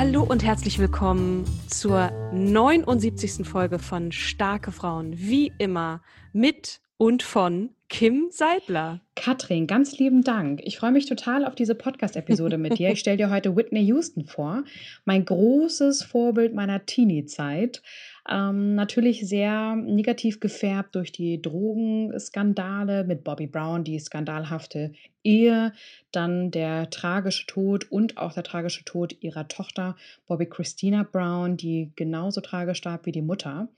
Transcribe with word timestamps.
Hallo 0.00 0.22
und 0.22 0.42
herzlich 0.42 0.78
willkommen 0.78 1.44
zur 1.68 2.10
79. 2.32 3.46
Folge 3.46 3.78
von 3.78 4.12
Starke 4.12 4.72
Frauen. 4.72 5.18
Wie 5.18 5.52
immer 5.58 6.00
mit 6.32 6.80
und 6.96 7.22
von 7.22 7.68
Kim 7.90 8.28
Seidler. 8.30 9.02
Katrin, 9.14 9.66
ganz 9.66 9.98
lieben 9.98 10.22
Dank. 10.22 10.62
Ich 10.64 10.78
freue 10.78 10.92
mich 10.92 11.04
total 11.04 11.44
auf 11.44 11.54
diese 11.54 11.74
Podcast-Episode 11.74 12.56
mit 12.56 12.78
dir. 12.78 12.92
Ich 12.92 13.00
stelle 13.00 13.18
dir 13.18 13.28
heute 13.28 13.54
Whitney 13.54 13.82
Houston 13.82 14.24
vor, 14.24 14.64
mein 15.04 15.26
großes 15.26 16.02
Vorbild 16.02 16.54
meiner 16.54 16.86
Teenie-Zeit. 16.86 17.82
Ähm, 18.28 18.74
natürlich 18.74 19.26
sehr 19.28 19.76
negativ 19.76 20.40
gefärbt 20.40 20.94
durch 20.94 21.12
die 21.12 21.40
Drogenskandale 21.40 23.04
mit 23.04 23.24
Bobby 23.24 23.46
Brown, 23.46 23.84
die 23.84 23.98
skandalhafte 23.98 24.92
Ehe, 25.24 25.72
dann 26.12 26.50
der 26.50 26.90
tragische 26.90 27.46
Tod 27.46 27.90
und 27.90 28.18
auch 28.18 28.32
der 28.32 28.42
tragische 28.42 28.84
Tod 28.84 29.16
ihrer 29.20 29.48
Tochter 29.48 29.96
Bobby 30.26 30.46
Christina 30.46 31.02
Brown, 31.02 31.56
die 31.56 31.92
genauso 31.96 32.40
tragisch 32.40 32.78
starb 32.78 33.06
wie 33.06 33.12
die 33.12 33.22
Mutter. 33.22 33.68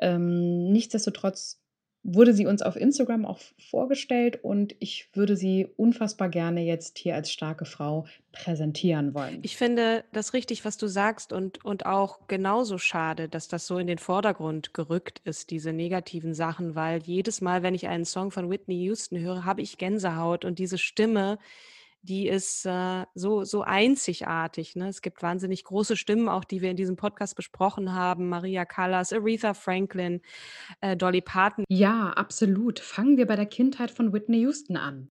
Ähm, 0.00 0.70
nichtsdestotrotz 0.70 1.60
wurde 2.02 2.32
sie 2.32 2.46
uns 2.46 2.62
auf 2.62 2.76
Instagram 2.76 3.26
auch 3.26 3.40
vorgestellt 3.70 4.42
und 4.42 4.74
ich 4.78 5.10
würde 5.14 5.36
sie 5.36 5.68
unfassbar 5.76 6.28
gerne 6.28 6.62
jetzt 6.62 6.98
hier 6.98 7.14
als 7.14 7.32
starke 7.32 7.64
Frau 7.64 8.06
präsentieren 8.32 9.14
wollen. 9.14 9.40
Ich 9.42 9.56
finde 9.56 10.04
das 10.12 10.32
richtig, 10.32 10.64
was 10.64 10.76
du 10.76 10.86
sagst 10.86 11.32
und, 11.32 11.64
und 11.64 11.86
auch 11.86 12.20
genauso 12.28 12.78
schade, 12.78 13.28
dass 13.28 13.48
das 13.48 13.66
so 13.66 13.78
in 13.78 13.86
den 13.86 13.98
Vordergrund 13.98 14.74
gerückt 14.74 15.20
ist, 15.24 15.50
diese 15.50 15.72
negativen 15.72 16.34
Sachen, 16.34 16.74
weil 16.74 17.02
jedes 17.02 17.40
Mal, 17.40 17.62
wenn 17.62 17.74
ich 17.74 17.88
einen 17.88 18.04
Song 18.04 18.30
von 18.30 18.48
Whitney 18.48 18.76
Houston 18.84 19.18
höre, 19.18 19.44
habe 19.44 19.62
ich 19.62 19.76
Gänsehaut 19.76 20.44
und 20.44 20.58
diese 20.58 20.78
Stimme, 20.78 21.38
die 22.02 22.28
ist 22.28 22.64
äh, 22.66 23.04
so, 23.14 23.44
so 23.44 23.62
einzigartig. 23.62 24.76
Ne? 24.76 24.88
Es 24.88 25.02
gibt 25.02 25.22
wahnsinnig 25.22 25.64
große 25.64 25.96
Stimmen, 25.96 26.28
auch 26.28 26.44
die 26.44 26.62
wir 26.62 26.70
in 26.70 26.76
diesem 26.76 26.96
Podcast 26.96 27.36
besprochen 27.36 27.92
haben. 27.92 28.28
Maria 28.28 28.64
Callas, 28.64 29.12
Aretha 29.12 29.54
Franklin, 29.54 30.20
äh, 30.80 30.96
Dolly 30.96 31.20
Parton. 31.20 31.64
Ja, 31.68 32.10
absolut. 32.10 32.78
Fangen 32.80 33.16
wir 33.16 33.26
bei 33.26 33.36
der 33.36 33.46
Kindheit 33.46 33.90
von 33.90 34.12
Whitney 34.12 34.40
Houston 34.40 34.76
an. 34.76 35.10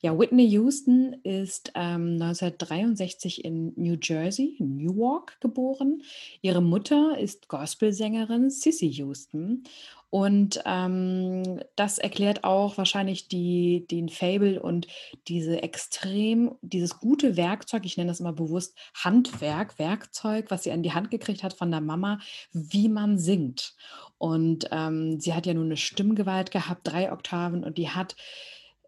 Ja, 0.00 0.18
Whitney 0.18 0.46
Houston 0.46 1.14
ist 1.24 1.72
ähm, 1.74 2.12
1963 2.20 3.44
in 3.44 3.72
New 3.76 3.98
Jersey, 4.00 4.56
Newark, 4.58 5.38
geboren. 5.40 6.02
Ihre 6.40 6.62
Mutter 6.62 7.18
ist 7.18 7.48
Gospelsängerin 7.48 8.50
Sissy 8.50 8.88
Houston 8.92 9.64
und 10.10 10.62
ähm, 10.64 11.60
das 11.76 11.98
erklärt 11.98 12.42
auch 12.44 12.78
wahrscheinlich 12.78 13.28
die, 13.28 13.86
den 13.90 14.08
Fable 14.08 14.60
und 14.60 14.86
diese 15.28 15.62
extrem, 15.62 16.54
dieses 16.62 16.98
gute 16.98 17.36
Werkzeug, 17.36 17.84
ich 17.84 17.98
nenne 17.98 18.08
das 18.08 18.20
immer 18.20 18.32
bewusst 18.32 18.76
Handwerk, 18.94 19.78
Werkzeug, 19.78 20.50
was 20.50 20.62
sie 20.62 20.72
an 20.72 20.82
die 20.82 20.92
Hand 20.92 21.10
gekriegt 21.10 21.42
hat 21.42 21.52
von 21.52 21.70
der 21.70 21.82
Mama, 21.82 22.20
wie 22.52 22.88
man 22.88 23.18
singt. 23.18 23.74
Und 24.16 24.68
ähm, 24.72 25.20
sie 25.20 25.34
hat 25.34 25.44
ja 25.44 25.52
nun 25.52 25.66
eine 25.66 25.76
Stimmgewalt 25.76 26.50
gehabt, 26.50 26.88
drei 26.88 27.12
Oktaven, 27.12 27.62
und 27.62 27.76
die 27.76 27.90
hat 27.90 28.16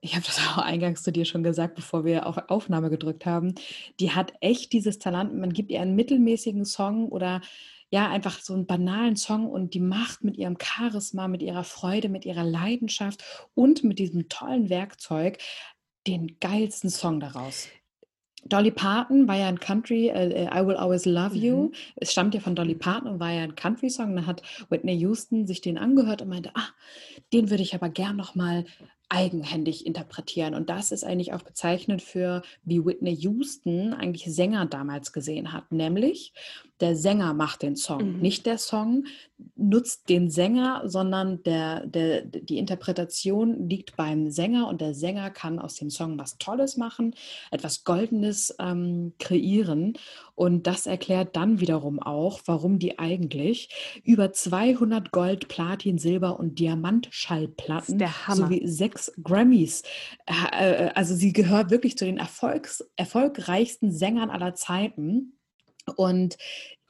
ich 0.02 0.14
habe 0.14 0.24
das 0.24 0.38
auch 0.48 0.58
eingangs 0.58 1.02
zu 1.02 1.12
dir 1.12 1.26
schon 1.26 1.42
gesagt, 1.42 1.74
bevor 1.74 2.06
wir 2.06 2.26
auf 2.26 2.38
Aufnahme 2.48 2.88
gedrückt 2.88 3.26
haben, 3.26 3.54
die 4.00 4.12
hat 4.12 4.32
echt 4.40 4.72
dieses 4.72 4.98
Talent. 4.98 5.34
Man 5.34 5.52
gibt 5.52 5.70
ihr 5.70 5.82
einen 5.82 5.94
mittelmäßigen 5.94 6.64
Song 6.64 7.10
oder 7.10 7.42
ja, 7.90 8.08
einfach 8.08 8.40
so 8.40 8.54
einen 8.54 8.66
banalen 8.66 9.16
Song 9.16 9.48
und 9.48 9.74
die 9.74 9.80
macht 9.80 10.22
mit 10.22 10.36
ihrem 10.36 10.56
Charisma, 10.60 11.28
mit 11.28 11.42
ihrer 11.42 11.64
Freude, 11.64 12.08
mit 12.08 12.24
ihrer 12.24 12.44
Leidenschaft 12.44 13.22
und 13.54 13.84
mit 13.84 13.98
diesem 13.98 14.28
tollen 14.28 14.70
Werkzeug 14.70 15.38
den 16.06 16.38
geilsten 16.40 16.88
Song 16.88 17.20
daraus. 17.20 17.68
Dolly 18.46 18.70
Parton 18.70 19.28
war 19.28 19.36
ja 19.36 19.48
ein 19.48 19.60
Country, 19.60 20.08
äh, 20.08 20.46
I 20.46 20.66
Will 20.66 20.76
Always 20.76 21.04
Love 21.04 21.36
You. 21.36 21.64
Mhm. 21.64 21.74
Es 21.96 22.12
stammt 22.12 22.34
ja 22.34 22.40
von 22.40 22.54
Dolly 22.54 22.74
Parton 22.74 23.10
und 23.10 23.20
war 23.20 23.30
ja 23.30 23.42
ein 23.42 23.54
Country-Song. 23.54 24.16
Da 24.16 24.24
hat 24.24 24.42
Whitney 24.70 24.96
Houston 24.98 25.46
sich 25.46 25.60
den 25.60 25.76
angehört 25.76 26.22
und 26.22 26.28
meinte, 26.28 26.50
ah, 26.54 26.68
den 27.32 27.50
würde 27.50 27.62
ich 27.62 27.74
aber 27.74 27.90
gern 27.90 28.16
nochmal 28.16 28.64
eigenhändig 29.10 29.84
interpretieren. 29.84 30.54
Und 30.54 30.70
das 30.70 30.92
ist 30.92 31.04
eigentlich 31.04 31.34
auch 31.34 31.42
bezeichnend 31.42 32.00
für, 32.00 32.42
wie 32.64 32.84
Whitney 32.84 33.14
Houston 33.14 33.92
eigentlich 33.92 34.32
Sänger 34.32 34.66
damals 34.66 35.12
gesehen 35.12 35.52
hat. 35.52 35.70
Nämlich, 35.72 36.32
der 36.80 36.96
Sänger 36.96 37.34
macht 37.34 37.62
den 37.62 37.76
Song, 37.76 38.16
mhm. 38.16 38.20
nicht 38.20 38.46
der 38.46 38.58
Song 38.58 39.04
nutzt 39.56 40.08
den 40.08 40.30
Sänger, 40.30 40.82
sondern 40.84 41.42
der, 41.42 41.86
der, 41.86 42.22
die 42.22 42.58
Interpretation 42.58 43.68
liegt 43.68 43.96
beim 43.96 44.30
Sänger 44.30 44.68
und 44.68 44.80
der 44.80 44.94
Sänger 44.94 45.30
kann 45.30 45.58
aus 45.58 45.76
dem 45.76 45.90
Song 45.90 46.18
was 46.18 46.38
Tolles 46.38 46.76
machen, 46.76 47.14
etwas 47.50 47.84
Goldenes 47.84 48.54
ähm, 48.58 49.14
kreieren. 49.18 49.94
Und 50.34 50.66
das 50.66 50.86
erklärt 50.86 51.36
dann 51.36 51.60
wiederum 51.60 52.00
auch, 52.00 52.40
warum 52.46 52.78
die 52.78 52.98
eigentlich 52.98 53.68
über 54.04 54.32
200 54.32 55.10
Gold, 55.10 55.48
Platin, 55.48 55.98
Silber 55.98 56.38
und 56.38 56.58
Diamantschallplatten 56.58 58.02
sowie 58.28 58.66
sechs 58.66 59.12
Grammys, 59.22 59.82
äh, 60.26 60.86
äh, 60.86 60.90
also 60.94 61.14
sie 61.14 61.32
gehört 61.32 61.70
wirklich 61.70 61.98
zu 61.98 62.04
den 62.04 62.16
Erfolgs, 62.16 62.84
erfolgreichsten 62.96 63.92
Sängern 63.92 64.30
aller 64.30 64.54
Zeiten. 64.54 65.36
Und 65.90 66.36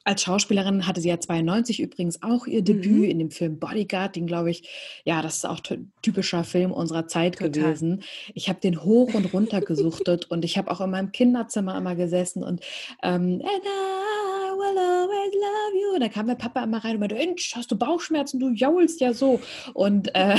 als 0.03 0.23
Schauspielerin 0.23 0.87
hatte 0.87 1.01
sie 1.01 1.09
ja 1.09 1.19
92 1.19 1.81
übrigens 1.81 2.21
auch 2.23 2.47
ihr 2.47 2.61
Debüt 2.63 3.03
mhm. 3.03 3.03
in 3.03 3.19
dem 3.19 3.31
Film 3.31 3.59
Bodyguard, 3.59 4.15
den 4.15 4.27
glaube 4.27 4.51
ich, 4.51 4.69
ja, 5.05 5.21
das 5.21 5.37
ist 5.37 5.45
auch 5.45 5.59
typischer 6.01 6.43
Film 6.43 6.71
unserer 6.71 7.07
Zeit 7.07 7.37
Total. 7.37 7.51
gewesen. 7.51 8.03
Ich 8.33 8.49
habe 8.49 8.59
den 8.59 8.83
hoch 8.83 9.13
und 9.13 9.33
runter 9.33 9.61
gesuchtet 9.61 10.29
und 10.29 10.45
ich 10.45 10.57
habe 10.57 10.71
auch 10.71 10.81
in 10.81 10.91
meinem 10.91 11.11
Kinderzimmer 11.11 11.77
immer 11.77 11.95
gesessen 11.95 12.43
und 12.43 12.61
ähm, 13.03 13.41
will 14.61 14.77
always 14.77 15.33
love 15.33 15.75
you. 15.75 15.93
Und 15.95 16.01
da 16.01 16.09
kam 16.09 16.27
der 16.27 16.35
Papa 16.35 16.63
immer 16.63 16.83
rein 16.83 16.95
und 16.95 16.99
meinte, 17.01 17.15
Mensch, 17.15 17.53
hast 17.55 17.71
du 17.71 17.77
Bauchschmerzen? 17.77 18.39
Du 18.39 18.49
jaulst 18.49 19.01
ja 19.01 19.13
so. 19.13 19.41
Und 19.73 20.13
äh, 20.15 20.37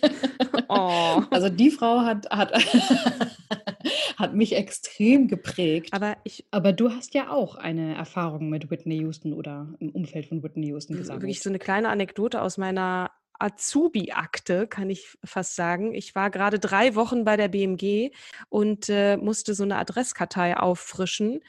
oh. 0.68 1.22
also 1.30 1.48
die 1.48 1.70
Frau 1.70 2.00
hat, 2.00 2.28
hat 2.30 2.52
hat 4.16 4.34
mich 4.34 4.56
extrem 4.56 5.28
geprägt. 5.28 5.92
Aber, 5.92 6.16
ich, 6.24 6.44
Aber 6.50 6.72
du 6.72 6.90
hast 6.90 7.14
ja 7.14 7.30
auch 7.30 7.56
eine 7.56 7.94
Erfahrung 7.94 8.48
mit 8.48 8.70
Whitney 8.76 8.98
Houston 8.98 9.32
oder 9.32 9.74
im 9.78 9.90
Umfeld 9.90 10.26
von 10.26 10.42
Whitney 10.42 10.68
Houston 10.68 10.96
gesammelt. 10.96 11.22
Wirklich 11.22 11.42
so 11.42 11.48
eine 11.48 11.58
kleine 11.58 11.88
Anekdote 11.88 12.42
aus 12.42 12.58
meiner 12.58 13.10
Azubi-Akte, 13.38 14.66
kann 14.66 14.90
ich 14.90 15.16
fast 15.24 15.56
sagen. 15.56 15.94
Ich 15.94 16.14
war 16.14 16.30
gerade 16.30 16.58
drei 16.58 16.94
Wochen 16.94 17.24
bei 17.24 17.36
der 17.36 17.48
BMG 17.48 18.10
und 18.48 18.88
äh, 18.88 19.16
musste 19.16 19.54
so 19.54 19.64
eine 19.64 19.76
Adresskartei 19.76 20.56
auffrischen. 20.56 21.40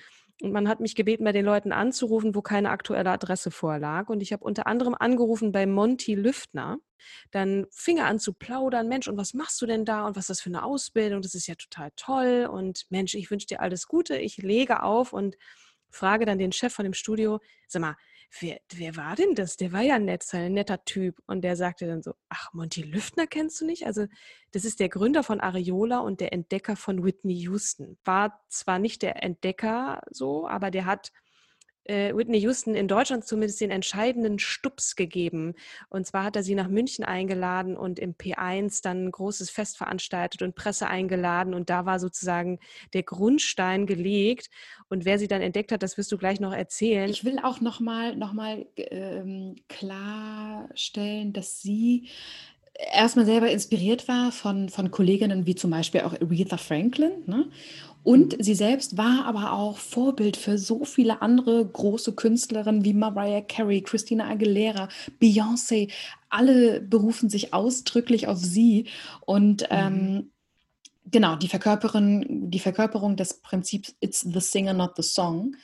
Und 0.42 0.52
man 0.52 0.68
hat 0.68 0.80
mich 0.80 0.96
gebeten, 0.96 1.24
bei 1.24 1.32
den 1.32 1.46
Leuten 1.46 1.72
anzurufen, 1.72 2.36
wo 2.36 2.42
keine 2.42 2.70
aktuelle 2.70 3.10
Adresse 3.10 3.50
vorlag. 3.50 4.10
Und 4.10 4.22
ich 4.22 4.34
habe 4.34 4.44
unter 4.44 4.68
anderem 4.68 4.94
angerufen 4.94 5.52
bei 5.52 5.66
Monty 5.66 6.14
Lüftner. 6.14 6.78
Dann 7.32 7.66
fing 7.72 7.98
er 7.98 8.06
an 8.06 8.20
zu 8.20 8.34
plaudern, 8.34 8.88
Mensch, 8.88 9.08
und 9.08 9.18
was 9.18 9.34
machst 9.34 9.62
du 9.62 9.66
denn 9.66 9.86
da 9.86 10.06
und 10.06 10.16
was 10.16 10.24
ist 10.24 10.30
das 10.30 10.42
für 10.42 10.50
eine 10.50 10.64
Ausbildung? 10.64 11.22
Das 11.22 11.36
ist 11.36 11.48
ja 11.48 11.56
total 11.56 11.92
toll 11.96 12.50
und 12.52 12.86
Mensch, 12.90 13.16
ich 13.16 13.32
wünsche 13.32 13.48
dir 13.48 13.62
alles 13.62 13.88
Gute. 13.88 14.18
Ich 14.18 14.38
lege 14.38 14.84
auf 14.84 15.14
und 15.14 15.38
frage 15.90 16.26
dann 16.26 16.38
den 16.38 16.52
Chef 16.52 16.74
von 16.74 16.84
dem 16.84 16.94
Studio, 16.94 17.40
sag 17.68 17.82
mal, 17.82 17.96
wer, 18.40 18.60
wer 18.74 18.96
war 18.96 19.16
denn 19.16 19.36
das? 19.36 19.58
Der 19.58 19.72
war 19.72 19.82
ja 19.82 20.00
nett, 20.00 20.26
ein 20.34 20.54
netter 20.54 20.84
Typ. 20.86 21.22
Und 21.28 21.42
der 21.42 21.56
sagte 21.56 21.88
dann 21.88 22.02
so, 22.02 22.14
ach, 22.30 22.54
Monty 22.54 22.82
Lüftner 22.82 23.28
kennst 23.28 23.62
du 23.62 23.66
nicht? 23.66 23.86
Also 23.86 24.06
das 24.52 24.66
ist 24.66 24.80
der 24.80 24.90
Gründer 24.90 25.24
von 25.24 25.40
Areola 25.40 26.00
und 26.00 26.20
der 26.20 26.34
Entdecker 26.34 26.76
von 26.76 27.04
Whitney 27.04 27.36
Houston. 27.36 27.98
War 28.04 28.44
zwar 28.50 28.80
nicht 28.80 29.02
der 29.02 29.24
Entdecker 29.24 30.02
so, 30.12 30.48
aber 30.48 30.72
der 30.72 30.86
hat 30.86 31.12
äh, 31.88 32.16
Whitney 32.16 32.40
Houston 32.40 32.76
in 32.76 32.88
Deutschland 32.88 33.26
zumindest 33.26 33.62
den 33.62 33.72
entscheidenden 33.72 34.40
Stups 34.40 34.96
gegeben. 34.96 35.56
Und 35.90 36.06
zwar 36.06 36.24
hat 36.24 36.36
er 36.36 36.44
sie 36.44 36.56
nach 36.56 36.68
München 36.68 37.04
eingeladen 37.04 37.78
und 37.78 38.00
im 38.00 38.16
P1 38.16 38.82
dann 38.84 39.06
ein 39.06 39.12
großes 39.12 39.50
Fest 39.50 39.78
veranstaltet 39.78 40.42
und 40.42 40.56
Presse 40.56 40.88
eingeladen. 40.88 41.54
Und 41.54 41.70
da 41.70 41.86
war 41.86 42.00
sozusagen 42.00 42.60
der 42.94 43.04
Grundstein 43.04 43.86
gelegt. 43.86 44.50
Und 44.90 45.06
wer 45.06 45.20
sie 45.20 45.28
dann 45.28 45.42
entdeckt 45.42 45.72
hat, 45.72 45.84
das 45.84 45.98
wirst 45.98 46.12
du 46.12 46.18
gleich 46.18 46.40
noch 46.40 46.54
erzählen. 46.54 47.10
Ich 47.10 47.26
will 47.26 47.40
auch 47.40 47.62
nochmal 47.62 48.16
noch 48.16 48.34
mal, 48.34 48.66
ähm, 48.78 49.56
klarstellen, 49.68 51.34
dass 51.34 51.62
sie 51.62 52.10
erstmal 52.94 53.26
selber 53.26 53.50
inspiriert 53.50 54.08
war 54.08 54.32
von, 54.32 54.70
von 54.70 54.92
Kolleginnen 54.92 55.46
wie 55.46 55.56
zum 55.56 55.72
Beispiel 55.72 56.02
auch 56.02 56.14
Aretha 56.14 56.58
Franklin. 56.58 57.12
Ne? 57.26 57.50
Und 58.08 58.38
sie 58.40 58.56
selbst 58.56 58.96
war 58.96 59.26
aber 59.26 59.52
auch 59.52 59.78
Vorbild 59.78 60.38
für 60.38 60.58
so 60.58 60.86
viele 60.86 61.22
andere 61.22 61.68
große 61.68 62.14
Künstlerinnen 62.14 62.86
wie 62.86 62.94
Mariah 62.94 63.42
Carey, 63.42 63.82
Christina 63.82 64.30
Aguilera, 64.30 64.88
Beyoncé. 65.22 65.92
Alle 66.30 66.80
berufen 66.80 67.30
sich 67.30 67.54
ausdrücklich 67.54 68.30
auf 68.30 68.38
sie. 68.38 68.86
Und 69.26 69.64
mhm. 69.64 69.68
ähm, 69.72 70.32
genau, 71.04 71.36
die, 71.36 71.50
Verkörperin, 71.50 72.50
die 72.50 72.60
Verkörperung 72.60 73.18
des 73.18 73.42
Prinzips 73.42 73.94
It's 74.00 74.22
the 74.22 74.40
singer, 74.40 74.72
not 74.72 74.92
the 74.96 75.04
song. 75.04 75.58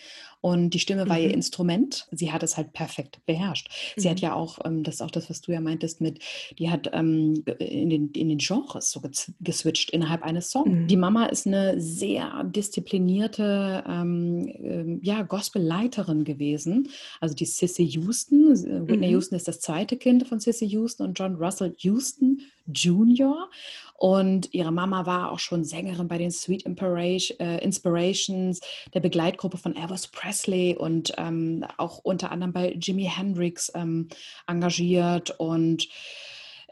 Und 0.43 0.71
die 0.71 0.79
Stimme 0.79 1.07
war 1.07 1.17
mhm. 1.17 1.23
ihr 1.23 1.33
Instrument. 1.33 2.05
Sie 2.11 2.33
hat 2.33 2.43
es 2.43 2.57
halt 2.57 2.73
perfekt 2.73 3.21
beherrscht. 3.25 3.69
Sie 3.95 4.09
mhm. 4.09 4.11
hat 4.11 4.19
ja 4.19 4.33
auch, 4.33 4.59
ähm, 4.65 4.83
das 4.83 4.95
ist 4.95 5.01
auch 5.01 5.09
das, 5.09 5.29
was 5.29 5.39
du 5.39 5.53
ja 5.53 5.61
meintest, 5.61 6.01
mit, 6.01 6.19
die 6.59 6.69
hat 6.69 6.89
ähm, 6.91 7.45
in, 7.59 7.89
den, 7.89 8.11
in 8.11 8.27
den 8.27 8.39
Genres 8.39 8.91
so 8.91 9.01
geswitcht 9.39 9.91
innerhalb 9.91 10.21
eines 10.21 10.51
Songs. 10.51 10.69
Mhm. 10.69 10.87
Die 10.87 10.97
Mama 10.97 11.27
ist 11.27 11.47
eine 11.47 11.79
sehr 11.79 12.43
disziplinierte 12.43 13.85
ähm, 13.87 14.49
äh, 14.49 14.99
ja, 15.01 15.21
Gospelleiterin 15.21 16.25
gewesen. 16.25 16.89
Also 17.21 17.35
die 17.35 17.45
Sissy 17.45 17.85
Houston. 17.85 18.49
Whitney 18.85 19.07
mhm. 19.07 19.13
Houston 19.13 19.35
ist 19.35 19.47
das 19.47 19.61
zweite 19.61 19.95
Kind 19.95 20.27
von 20.27 20.41
Sissy 20.41 20.65
Houston 20.65 21.03
und 21.03 21.17
John 21.17 21.35
Russell 21.35 21.73
Houston 21.77 22.41
Jr. 22.67 23.49
Und 24.03 24.53
ihre 24.53 24.73
Mama 24.73 25.05
war 25.05 25.31
auch 25.31 25.39
schon 25.39 25.63
Sängerin 25.63 26.09
bei 26.09 26.17
den 26.17 26.29
Sweet 26.29 26.65
äh, 26.65 27.63
Inspirations, 27.63 28.59
der 28.93 28.99
Begleitgruppe 28.99 29.55
von 29.55 29.77
Elvis 29.77 30.07
Presley 30.07 30.75
und 30.75 31.13
ähm, 31.17 31.63
auch 31.77 31.99
unter 31.99 32.29
anderem 32.29 32.51
bei 32.51 32.73
Jimi 32.73 33.05
Hendrix 33.05 33.71
ähm, 33.73 34.09
engagiert. 34.45 35.39
Und 35.39 35.87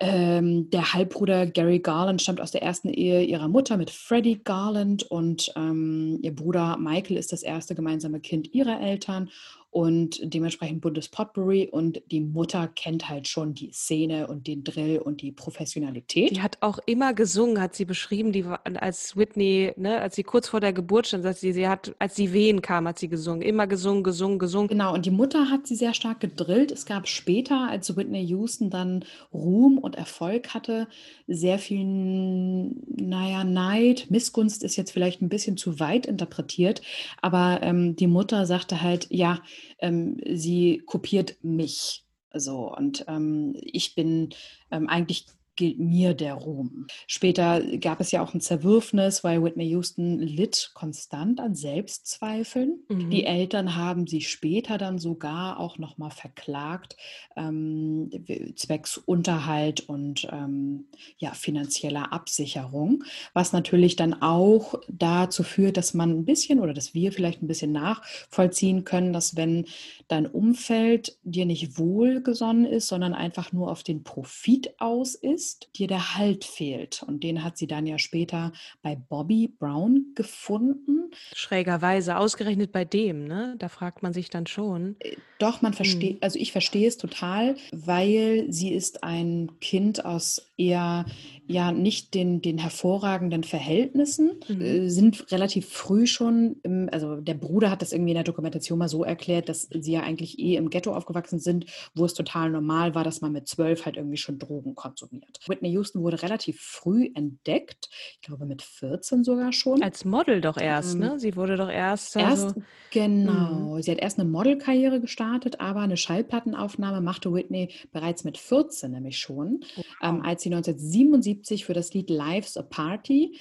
ähm, 0.01 0.69
der 0.71 0.93
Halbbruder 0.93 1.47
Gary 1.47 1.79
Garland 1.79 2.21
stammt 2.21 2.41
aus 2.41 2.51
der 2.51 2.63
ersten 2.63 2.89
Ehe 2.89 3.23
ihrer 3.23 3.47
Mutter 3.47 3.77
mit 3.77 3.91
Freddie 3.91 4.41
Garland 4.43 5.03
und 5.03 5.53
ähm, 5.55 6.19
ihr 6.21 6.35
Bruder 6.35 6.75
Michael 6.75 7.15
ist 7.15 7.31
das 7.31 7.43
erste 7.43 7.75
gemeinsame 7.75 8.19
Kind 8.19 8.53
ihrer 8.53 8.81
Eltern 8.81 9.29
und 9.71 10.19
dementsprechend 10.21 10.81
buntes 10.81 11.07
Potpourri 11.07 11.69
und 11.71 12.01
die 12.11 12.19
Mutter 12.19 12.67
kennt 12.67 13.07
halt 13.07 13.29
schon 13.29 13.53
die 13.53 13.71
Szene 13.71 14.27
und 14.27 14.45
den 14.45 14.65
Drill 14.65 14.99
und 14.99 15.21
die 15.21 15.31
Professionalität. 15.31 16.35
Die 16.35 16.41
hat 16.41 16.57
auch 16.59 16.77
immer 16.85 17.13
gesungen, 17.13 17.61
hat 17.61 17.73
sie 17.73 17.85
beschrieben, 17.85 18.33
die 18.33 18.43
als 18.43 19.15
Whitney, 19.15 19.71
ne, 19.77 20.01
als 20.01 20.17
sie 20.17 20.23
kurz 20.23 20.49
vor 20.49 20.59
der 20.59 20.73
Geburt 20.73 21.07
stand, 21.07 21.23
sagt 21.23 21.39
sie, 21.39 21.53
sie 21.53 21.69
hat, 21.69 21.95
als 21.99 22.17
sie 22.17 22.33
Wehen 22.33 22.61
kam, 22.61 22.85
hat 22.85 22.99
sie 22.99 23.07
gesungen, 23.07 23.41
immer 23.41 23.65
gesungen, 23.65 24.03
gesungen, 24.03 24.39
gesungen. 24.39 24.67
Genau, 24.67 24.93
und 24.93 25.05
die 25.05 25.11
Mutter 25.11 25.49
hat 25.49 25.67
sie 25.67 25.75
sehr 25.75 25.93
stark 25.93 26.19
gedrillt. 26.19 26.73
Es 26.73 26.85
gab 26.85 27.07
später, 27.07 27.69
als 27.69 27.95
Whitney 27.95 28.25
Houston 28.25 28.69
dann 28.69 29.05
Ruhm 29.33 29.77
und 29.77 29.95
Erfolg 29.95 30.53
hatte, 30.53 30.89
sehr 31.27 31.59
viel, 31.59 31.85
naja, 31.85 33.45
Neid, 33.45 34.07
Missgunst 34.09 34.63
ist 34.63 34.75
jetzt 34.75 34.91
vielleicht 34.91 35.21
ein 35.21 35.29
bisschen 35.29 35.55
zu 35.55 35.79
weit 35.79 36.07
interpretiert, 36.07 36.81
aber 37.21 37.59
ähm, 37.61 37.95
die 37.95 38.07
Mutter 38.07 38.45
sagte 38.45 38.81
halt, 38.81 39.07
ja, 39.09 39.39
ähm, 39.79 40.17
sie 40.25 40.81
kopiert 40.85 41.37
mich. 41.41 42.05
So, 42.33 42.73
und 42.73 43.05
ähm, 43.07 43.53
ich 43.61 43.95
bin 43.95 44.29
ähm, 44.71 44.87
eigentlich 44.87 45.25
gilt 45.61 45.77
mir 45.77 46.15
der 46.15 46.33
Ruhm. 46.33 46.87
Später 47.05 47.61
gab 47.77 48.01
es 48.01 48.09
ja 48.09 48.23
auch 48.23 48.33
ein 48.33 48.41
Zerwürfnis, 48.41 49.23
weil 49.23 49.43
Whitney 49.43 49.67
Houston 49.69 50.17
litt 50.17 50.71
konstant 50.73 51.39
an 51.39 51.53
Selbstzweifeln. 51.53 52.79
Mhm. 52.89 53.11
Die 53.11 53.25
Eltern 53.25 53.75
haben 53.75 54.07
sie 54.07 54.21
später 54.21 54.79
dann 54.79 54.97
sogar 54.97 55.59
auch 55.59 55.77
nochmal 55.77 56.09
verklagt, 56.09 56.97
ähm, 57.35 58.09
zwecks 58.55 58.97
Unterhalt 58.97 59.81
und 59.81 60.27
ähm, 60.31 60.85
ja, 61.19 61.31
finanzieller 61.35 62.11
Absicherung, 62.11 63.03
was 63.35 63.53
natürlich 63.53 63.95
dann 63.95 64.19
auch 64.19 64.81
dazu 64.87 65.43
führt, 65.43 65.77
dass 65.77 65.93
man 65.93 66.09
ein 66.09 66.25
bisschen 66.25 66.59
oder 66.59 66.73
dass 66.73 66.95
wir 66.95 67.11
vielleicht 67.11 67.43
ein 67.43 67.47
bisschen 67.47 67.71
nachvollziehen 67.71 68.83
können, 68.83 69.13
dass 69.13 69.35
wenn 69.35 69.65
dein 70.07 70.25
Umfeld 70.25 71.19
dir 71.21 71.45
nicht 71.45 71.77
wohlgesonnen 71.77 72.65
ist, 72.65 72.87
sondern 72.87 73.13
einfach 73.13 73.51
nur 73.51 73.69
auf 73.69 73.83
den 73.83 74.03
Profit 74.03 74.73
aus 74.79 75.13
ist, 75.13 75.50
ist, 75.51 75.69
dir 75.77 75.87
der 75.87 76.15
Halt 76.15 76.45
fehlt. 76.45 77.03
Und 77.03 77.23
den 77.23 77.43
hat 77.43 77.57
sie 77.57 77.67
dann 77.67 77.85
ja 77.85 77.97
später 77.97 78.51
bei 78.81 78.95
Bobby 78.95 79.47
Brown 79.47 80.13
gefunden. 80.15 81.11
Schrägerweise, 81.33 82.17
ausgerechnet 82.17 82.71
bei 82.71 82.85
dem, 82.85 83.25
ne? 83.25 83.55
Da 83.59 83.69
fragt 83.69 84.01
man 84.01 84.13
sich 84.13 84.29
dann 84.29 84.47
schon. 84.47 84.95
Äh, 84.99 85.15
doch, 85.39 85.61
man 85.61 85.73
versteht, 85.73 86.13
hm. 86.13 86.19
also 86.21 86.39
ich 86.39 86.51
verstehe 86.51 86.87
es 86.87 86.97
total, 86.97 87.55
weil 87.71 88.45
sie 88.49 88.73
ist 88.73 89.03
ein 89.03 89.59
Kind 89.59 90.05
aus 90.05 90.51
eher 90.57 91.05
ja 91.47 91.71
nicht 91.71 92.13
den, 92.13 92.41
den 92.41 92.57
hervorragenden 92.57 93.43
Verhältnissen, 93.43 94.39
mhm. 94.47 94.61
äh, 94.61 94.89
sind 94.89 95.31
relativ 95.31 95.67
früh 95.67 96.07
schon, 96.07 96.57
im, 96.63 96.89
also 96.91 97.17
der 97.17 97.33
Bruder 97.33 97.69
hat 97.69 97.81
das 97.81 97.91
irgendwie 97.91 98.11
in 98.11 98.15
der 98.15 98.23
Dokumentation 98.23 98.79
mal 98.79 98.87
so 98.87 99.03
erklärt, 99.03 99.49
dass 99.49 99.67
sie 99.69 99.91
ja 99.91 100.01
eigentlich 100.01 100.39
eh 100.39 100.55
im 100.55 100.69
Ghetto 100.69 100.93
aufgewachsen 100.95 101.39
sind, 101.39 101.65
wo 101.93 102.05
es 102.05 102.13
total 102.13 102.49
normal 102.51 102.95
war, 102.95 103.03
dass 103.03 103.21
man 103.21 103.31
mit 103.31 103.47
zwölf 103.47 103.85
halt 103.85 103.97
irgendwie 103.97 104.17
schon 104.17 104.39
Drogen 104.39 104.75
konsumiert. 104.75 105.39
Whitney 105.47 105.71
Houston 105.71 106.01
wurde 106.01 106.21
relativ 106.21 106.59
früh 106.61 107.09
entdeckt, 107.13 107.89
ich 108.13 108.21
glaube 108.21 108.45
mit 108.45 108.61
14 108.61 109.23
sogar 109.23 109.53
schon. 109.53 109.81
Als 109.81 110.05
Model 110.05 110.41
doch 110.41 110.57
erst, 110.57 110.95
ähm, 110.95 110.99
ne? 110.99 111.19
Sie 111.19 111.35
wurde 111.35 111.57
doch 111.57 111.69
erst. 111.69 112.17
Also, 112.17 112.47
erst 112.47 112.55
genau. 112.91 113.75
Mhm. 113.75 113.81
Sie 113.81 113.91
hat 113.91 113.99
erst 113.99 114.19
eine 114.19 114.29
Modelkarriere 114.29 114.99
gestartet, 114.99 115.59
aber 115.59 115.81
eine 115.81 115.97
Schallplattenaufnahme 115.97 117.01
machte 117.01 117.33
Whitney 117.33 117.69
bereits 117.91 118.23
mit 118.23 118.37
14 118.37 118.91
nämlich 118.91 119.17
schon, 119.17 119.61
wow. 119.75 119.85
ähm, 120.01 120.21
als 120.21 120.43
sie 120.43 120.49
1977 120.49 121.31
1970 121.51 121.65
für 121.65 121.73
das 121.73 121.93
Lied 121.93 122.09
Life's 122.09 122.57
a 122.57 122.63
Party 122.63 123.37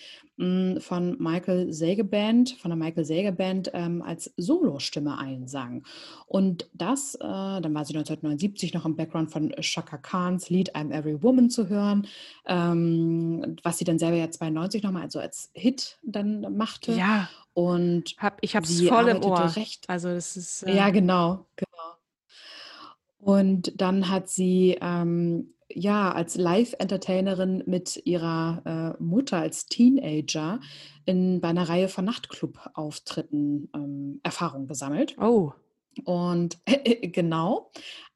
von 0.81 1.16
Michael 1.19 1.72
Sager 1.72 2.04
Band, 2.04 2.50
von 2.52 2.70
der 2.70 2.78
Michael 2.78 3.04
Sager 3.04 3.32
Band 3.32 3.70
ähm, 3.75 4.00
als 4.02 4.32
Solostimme 4.37 5.18
einsang. 5.18 5.85
Und 6.26 6.70
das, 6.73 7.14
äh, 7.16 7.18
dann 7.20 7.75
war 7.75 7.85
sie 7.85 7.94
1979 7.94 8.73
noch 8.73 8.87
im 8.87 8.97
Background 8.97 9.30
von 9.30 9.54
Shaka 9.61 9.99
Khans 9.99 10.49
Lied 10.49 10.75
I'm 10.75 10.92
Every 10.92 11.23
Woman 11.23 11.50
zu 11.50 11.68
hören, 11.68 12.06
ähm, 12.47 13.56
was 13.62 13.78
sie 13.78 13.85
dann 13.85 13.99
selber 13.99 14.16
ja 14.16 14.30
92 14.30 14.82
nochmal 14.82 15.02
also 15.02 15.20
als 15.20 15.50
Hit 15.52 15.99
dann 16.02 16.56
machte. 16.56 16.92
Ja. 16.92 17.28
Und 17.52 18.14
Hab, 18.18 18.38
ich 18.40 18.56
habe 18.56 18.64
es 18.64 18.80
voll 18.80 19.09
im 19.09 19.23
Ohr. 19.23 19.56
Recht, 19.56 19.88
also 19.88 20.09
das 20.09 20.37
ist 20.37 20.62
äh, 20.62 20.75
ja 20.75 20.90
genau, 20.90 21.47
genau. 21.56 21.68
Und 23.18 23.78
dann 23.78 24.09
hat 24.09 24.30
sie 24.30 24.78
ähm, 24.80 25.52
ja, 25.74 26.12
als 26.12 26.36
Live-Entertainerin 26.36 27.62
mit 27.66 28.00
ihrer 28.04 28.96
äh, 28.98 29.02
Mutter 29.02 29.38
als 29.38 29.66
Teenager 29.66 30.60
in, 31.04 31.40
bei 31.40 31.48
einer 31.48 31.68
Reihe 31.68 31.88
von 31.88 32.04
Nachtclub-Auftritten 32.04 33.70
ähm, 33.74 34.20
Erfahrung 34.22 34.66
gesammelt. 34.66 35.16
Oh. 35.18 35.52
Und 36.04 36.59
äh, 36.66 37.09
genau, 37.09 37.70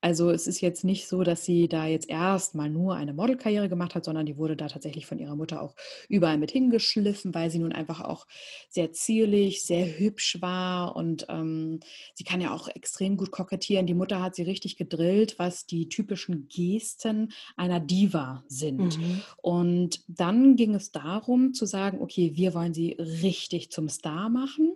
also 0.04 0.30
es 0.30 0.46
ist 0.46 0.60
jetzt 0.60 0.84
nicht 0.84 1.08
so, 1.08 1.22
dass 1.22 1.46
sie 1.46 1.66
da 1.66 1.86
jetzt 1.86 2.10
erstmal 2.10 2.68
nur 2.68 2.94
eine 2.94 3.14
Modelkarriere 3.14 3.70
gemacht 3.70 3.94
hat, 3.94 4.04
sondern 4.04 4.26
die 4.26 4.36
wurde 4.36 4.54
da 4.54 4.68
tatsächlich 4.68 5.06
von 5.06 5.18
ihrer 5.18 5.34
Mutter 5.34 5.62
auch 5.62 5.74
überall 6.10 6.36
mit 6.36 6.50
hingeschliffen, 6.50 7.34
weil 7.34 7.50
sie 7.50 7.58
nun 7.58 7.72
einfach 7.72 8.02
auch 8.02 8.26
sehr 8.68 8.92
zierlich, 8.92 9.64
sehr 9.64 9.98
hübsch 9.98 10.42
war 10.42 10.94
und 10.94 11.24
ähm, 11.30 11.80
sie 12.12 12.24
kann 12.24 12.42
ja 12.42 12.52
auch 12.52 12.68
extrem 12.68 13.16
gut 13.16 13.30
kokettieren. 13.30 13.86
Die 13.86 13.94
Mutter 13.94 14.20
hat 14.20 14.34
sie 14.34 14.42
richtig 14.42 14.76
gedrillt, 14.76 15.38
was 15.38 15.64
die 15.64 15.88
typischen 15.88 16.48
Gesten 16.48 17.32
einer 17.56 17.80
Diva 17.80 18.44
sind. 18.46 18.98
Mhm. 18.98 19.22
Und 19.40 20.04
dann 20.06 20.56
ging 20.56 20.74
es 20.74 20.92
darum 20.92 21.54
zu 21.54 21.64
sagen, 21.64 22.02
okay, 22.02 22.32
wir 22.34 22.52
wollen 22.52 22.74
sie 22.74 22.92
richtig 22.92 23.70
zum 23.70 23.88
Star 23.88 24.28
machen. 24.28 24.74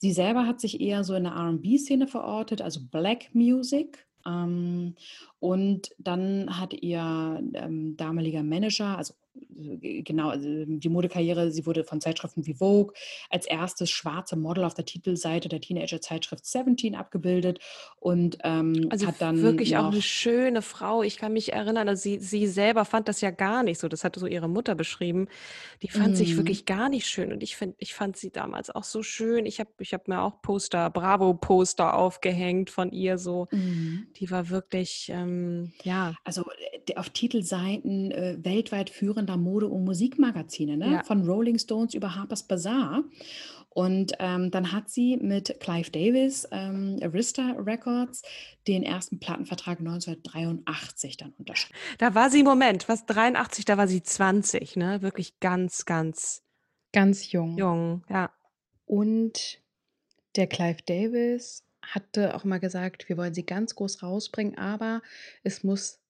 Sie 0.00 0.12
selber 0.12 0.46
hat 0.46 0.60
sich 0.60 0.80
eher 0.80 1.04
so 1.04 1.14
in 1.14 1.24
der 1.24 1.36
RB-Szene 1.36 2.06
verortet, 2.06 2.62
also 2.62 2.80
Black 2.90 3.34
Music. 3.34 4.06
Ähm, 4.26 4.94
und 5.40 5.90
dann 5.98 6.58
hat 6.58 6.72
ihr 6.72 7.42
ähm, 7.52 7.96
damaliger 7.98 8.42
Manager, 8.42 8.96
also 8.96 9.12
genau, 9.48 10.28
also 10.30 10.46
die 10.66 10.88
Modekarriere, 10.88 11.50
sie 11.50 11.66
wurde 11.66 11.84
von 11.84 12.00
Zeitschriften 12.00 12.46
wie 12.46 12.54
Vogue 12.54 12.94
als 13.28 13.46
erstes 13.46 13.90
schwarze 13.90 14.36
Model 14.36 14.64
auf 14.64 14.74
der 14.74 14.84
Titelseite 14.84 15.48
der 15.48 15.60
Teenager-Zeitschrift 15.60 16.44
Seventeen 16.46 16.94
abgebildet 16.94 17.58
und 17.96 18.38
ähm, 18.44 18.86
Also 18.90 19.06
hat 19.06 19.20
dann 19.20 19.42
wirklich 19.42 19.76
auch 19.76 19.90
eine 19.92 20.02
schöne 20.02 20.62
Frau. 20.62 21.02
Ich 21.02 21.16
kann 21.16 21.32
mich 21.32 21.52
erinnern, 21.52 21.88
also 21.88 22.00
sie, 22.02 22.18
sie 22.18 22.46
selber 22.46 22.84
fand 22.84 23.08
das 23.08 23.20
ja 23.20 23.30
gar 23.30 23.62
nicht 23.62 23.78
so. 23.80 23.88
Das 23.88 24.04
hatte 24.04 24.20
so 24.20 24.26
ihre 24.26 24.48
Mutter 24.48 24.74
beschrieben. 24.74 25.28
Die 25.82 25.88
fand 25.88 26.16
sich 26.16 26.32
Mhm. 26.32 26.36
wirklich 26.38 26.66
gar 26.66 26.88
nicht 26.88 27.06
schön. 27.06 27.32
Und 27.32 27.42
ich 27.42 27.56
find, 27.56 27.74
ich 27.78 27.94
fand 27.94 28.16
sie 28.16 28.30
damals 28.30 28.70
auch 28.70 28.84
so 28.84 29.02
schön. 29.02 29.46
Ich 29.46 29.60
habe 29.60 29.70
ich 29.78 29.92
hab 29.94 30.08
mir 30.08 30.22
auch 30.22 30.42
Poster, 30.42 30.90
Bravo-Poster 30.90 31.94
aufgehängt 31.94 32.70
von 32.70 32.90
ihr 32.92 33.18
so. 33.18 33.48
Mhm. 33.50 34.06
Die 34.16 34.30
war 34.30 34.48
wirklich, 34.50 35.10
ähm, 35.12 35.72
ja, 35.82 36.14
Also 36.24 36.44
äh, 36.86 36.94
auf 36.96 37.10
Titelseiten 37.10 38.10
äh, 38.10 38.36
weltweit 38.42 38.90
führender 39.30 39.36
Mode- 39.36 39.68
und 39.68 39.84
Musikmagazine, 39.84 40.76
ne? 40.76 40.92
ja. 40.92 41.02
von 41.04 41.24
Rolling 41.24 41.58
Stones 41.58 41.94
über 41.94 42.14
Harper's 42.14 42.42
Bazaar. 42.42 43.04
Und 43.72 44.14
ähm, 44.18 44.50
dann 44.50 44.72
hat 44.72 44.90
sie 44.90 45.16
mit 45.16 45.60
Clive 45.60 45.90
Davis, 45.92 46.48
ähm, 46.50 46.98
Arista 47.02 47.52
Records, 47.52 48.22
den 48.66 48.82
ersten 48.82 49.20
Plattenvertrag 49.20 49.78
1983 49.78 51.16
dann 51.16 51.32
unterschrieben. 51.38 51.78
Da 51.98 52.16
war 52.16 52.30
sie, 52.30 52.42
Moment, 52.42 52.88
was, 52.88 53.06
83, 53.06 53.64
da 53.64 53.78
war 53.78 53.86
sie 53.86 54.02
20, 54.02 54.74
ne? 54.74 55.02
Wirklich 55.02 55.38
ganz, 55.38 55.84
ganz 55.84 56.42
Ganz 56.92 57.30
jung. 57.30 57.56
jung, 57.56 58.04
ja. 58.08 58.32
Und 58.86 59.60
der 60.34 60.48
Clive 60.48 60.82
Davis 60.84 61.64
hatte 61.82 62.34
auch 62.34 62.42
mal 62.42 62.58
gesagt, 62.58 63.08
wir 63.08 63.16
wollen 63.16 63.34
sie 63.34 63.46
ganz 63.46 63.76
groß 63.76 64.02
rausbringen, 64.02 64.58
aber 64.58 65.00
es 65.44 65.62
muss 65.62 66.00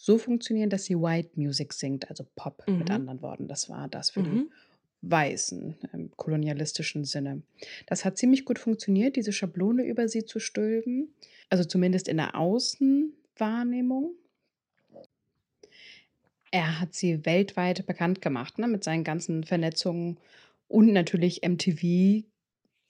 so 0.00 0.16
funktionieren, 0.16 0.70
dass 0.70 0.84
sie 0.84 0.96
White 0.96 1.30
Music 1.34 1.72
singt, 1.74 2.08
also 2.08 2.24
Pop 2.36 2.64
mit 2.78 2.90
Mhm. 2.90 2.92
anderen 2.92 3.20
Worten. 3.20 3.48
Das 3.48 3.68
war 3.68 3.88
das 3.88 4.10
für 4.10 4.22
die 4.22 4.44
Mhm. 4.44 4.50
Weißen 5.02 5.76
im 5.92 6.10
kolonialistischen 6.16 7.04
Sinne. 7.04 7.42
Das 7.86 8.04
hat 8.04 8.18
ziemlich 8.18 8.44
gut 8.44 8.58
funktioniert, 8.58 9.16
diese 9.16 9.32
Schablone 9.32 9.84
über 9.84 10.08
sie 10.08 10.24
zu 10.24 10.40
stülpen, 10.40 11.14
also 11.50 11.64
zumindest 11.64 12.08
in 12.08 12.16
der 12.18 12.36
Außenwahrnehmung. 12.36 14.14
Er 16.50 16.80
hat 16.80 16.94
sie 16.94 17.24
weltweit 17.26 17.86
bekannt 17.86 18.22
gemacht, 18.22 18.58
ne, 18.58 18.66
mit 18.68 18.84
seinen 18.84 19.04
ganzen 19.04 19.44
Vernetzungen. 19.44 20.18
Und 20.66 20.92
natürlich 20.92 21.42
MTV 21.42 22.24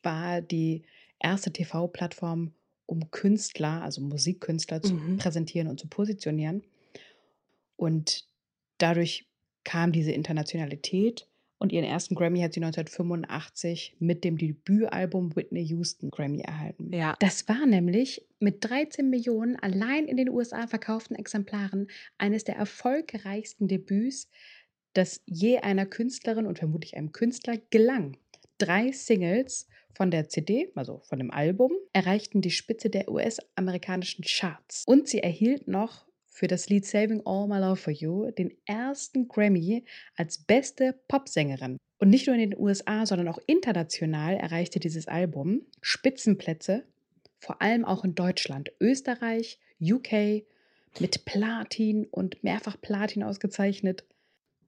war 0.02 0.40
die 0.40 0.82
erste 1.18 1.52
TV-Plattform, 1.52 2.52
um 2.86 3.10
Künstler, 3.10 3.82
also 3.82 4.00
Musikkünstler, 4.00 4.82
zu 4.82 4.94
Mhm. 4.94 5.16
präsentieren 5.16 5.68
und 5.68 5.80
zu 5.80 5.88
positionieren. 5.88 6.62
Und 7.78 8.26
dadurch 8.78 9.30
kam 9.64 9.92
diese 9.92 10.12
Internationalität. 10.12 11.28
Und 11.60 11.72
ihren 11.72 11.84
ersten 11.84 12.14
Grammy 12.14 12.40
hat 12.40 12.52
sie 12.52 12.62
1985 12.62 13.96
mit 13.98 14.22
dem 14.22 14.38
Debütalbum 14.38 15.34
Whitney 15.34 15.64
Houston 15.66 16.10
Grammy 16.10 16.40
erhalten. 16.40 16.92
Ja. 16.92 17.16
Das 17.18 17.48
war 17.48 17.66
nämlich 17.66 18.24
mit 18.38 18.64
13 18.64 19.10
Millionen 19.10 19.56
allein 19.56 20.06
in 20.06 20.16
den 20.16 20.28
USA 20.28 20.68
verkauften 20.68 21.16
Exemplaren 21.16 21.88
eines 22.16 22.44
der 22.44 22.56
erfolgreichsten 22.56 23.66
Debüts, 23.66 24.30
das 24.92 25.20
je 25.26 25.58
einer 25.58 25.86
Künstlerin 25.86 26.46
und 26.46 26.58
vermutlich 26.58 26.96
einem 26.96 27.10
Künstler 27.10 27.58
gelang. 27.70 28.16
Drei 28.58 28.92
Singles 28.92 29.68
von 29.94 30.12
der 30.12 30.28
CD, 30.28 30.70
also 30.76 31.00
von 31.08 31.18
dem 31.18 31.32
Album, 31.32 31.72
erreichten 31.92 32.40
die 32.40 32.52
Spitze 32.52 32.88
der 32.88 33.10
US-amerikanischen 33.10 34.24
Charts. 34.24 34.84
Und 34.86 35.08
sie 35.08 35.20
erhielt 35.20 35.66
noch 35.66 36.07
für 36.38 36.46
das 36.46 36.68
Lied 36.68 36.86
Saving 36.86 37.22
All 37.24 37.48
My 37.48 37.58
Love 37.58 37.74
for 37.74 37.92
You 37.92 38.30
den 38.30 38.56
ersten 38.64 39.26
Grammy 39.26 39.84
als 40.14 40.38
beste 40.38 40.94
Popsängerin. 41.08 41.78
Und 41.98 42.10
nicht 42.10 42.28
nur 42.28 42.36
in 42.36 42.50
den 42.50 42.56
USA, 42.56 43.06
sondern 43.06 43.26
auch 43.26 43.40
international 43.48 44.36
erreichte 44.36 44.78
dieses 44.78 45.08
Album 45.08 45.62
Spitzenplätze, 45.82 46.84
vor 47.40 47.60
allem 47.60 47.84
auch 47.84 48.04
in 48.04 48.14
Deutschland, 48.14 48.70
Österreich, 48.80 49.58
UK, 49.80 50.44
mit 51.00 51.24
Platin 51.24 52.06
und 52.06 52.44
mehrfach 52.44 52.80
Platin 52.80 53.24
ausgezeichnet. 53.24 54.04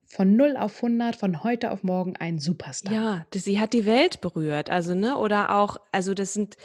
Von 0.07 0.35
0 0.35 0.57
auf 0.57 0.75
100, 0.75 1.15
von 1.15 1.45
heute 1.45 1.71
auf 1.71 1.85
morgen 1.85 2.17
ein 2.17 2.41
Superstar. 2.41 2.93
Ja, 2.93 3.27
sie 3.33 3.61
hat 3.61 3.75
die 3.75 3.87
Welt 3.87 4.21
berührt, 4.21 4.71
also 4.71 4.97
ne, 4.97 5.17
oder 5.17 5.55
auch, 5.55 5.77
also 5.93 6.15
das 6.15 6.35
sind, 6.35 6.57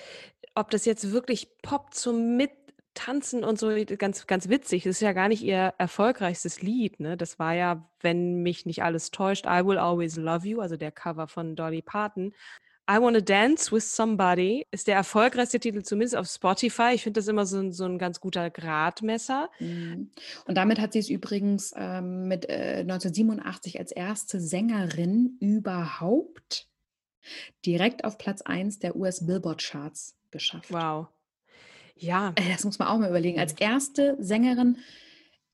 ob 0.55 0.71
das 0.71 0.85
jetzt 0.85 1.11
wirklich 1.11 1.61
Pop 1.61 1.93
zum 1.93 2.37
Mittanzen 2.95 3.43
und 3.43 3.59
so, 3.59 3.69
ganz, 3.97 4.25
ganz 4.25 4.49
witzig. 4.49 4.83
Das 4.83 4.91
ist 4.91 5.01
ja 5.01 5.13
gar 5.13 5.27
nicht 5.27 5.43
ihr 5.43 5.73
erfolgreichstes 5.77 6.61
Lied, 6.61 6.99
ne? 6.99 7.17
Das 7.17 7.39
war 7.39 7.53
ja, 7.53 7.87
wenn 7.99 8.41
mich 8.41 8.65
nicht 8.65 8.83
alles 8.83 9.11
täuscht, 9.11 9.45
I 9.45 9.65
Will 9.65 9.77
Always 9.77 10.15
Love 10.15 10.47
You, 10.47 10.61
also 10.61 10.77
der 10.77 10.91
Cover 10.91 11.27
von 11.27 11.55
Dolly 11.55 11.81
Parton. 11.81 12.33
I 12.89 13.01
Wanna 13.01 13.19
Dance 13.19 13.71
with 13.71 13.95
Somebody 13.95 14.65
ist 14.71 14.87
der 14.87 14.95
erfolgreichste 14.95 15.59
Titel, 15.59 15.81
zumindest 15.81 16.15
auf 16.15 16.27
Spotify. 16.27 16.91
Ich 16.93 17.03
finde 17.03 17.19
das 17.19 17.27
immer 17.27 17.45
so 17.45 17.57
ein, 17.57 17.73
so 17.73 17.83
ein 17.83 17.97
ganz 17.97 18.21
guter 18.21 18.49
Gradmesser. 18.51 19.49
Mhm. 19.59 20.11
Und 20.45 20.55
damit 20.55 20.79
hat 20.79 20.93
sie 20.93 20.99
es 20.99 21.09
übrigens 21.09 21.73
ähm, 21.75 22.27
mit 22.27 22.47
äh, 22.47 22.81
1987 22.81 23.79
als 23.79 23.91
erste 23.91 24.39
Sängerin 24.39 25.37
überhaupt 25.39 26.69
direkt 27.65 28.05
auf 28.05 28.19
Platz 28.19 28.43
1 28.43 28.79
der 28.79 28.95
US 28.95 29.25
Billboard 29.25 29.63
Charts 29.63 30.15
geschafft. 30.29 30.71
Wow. 30.71 31.07
Ja. 31.97 32.33
Äh, 32.35 32.51
Das 32.51 32.63
muss 32.65 32.79
man 32.79 32.87
auch 32.89 32.97
mal 32.99 33.09
überlegen. 33.09 33.39
Als 33.39 33.53
erste 33.53 34.15
Sängerin 34.19 34.77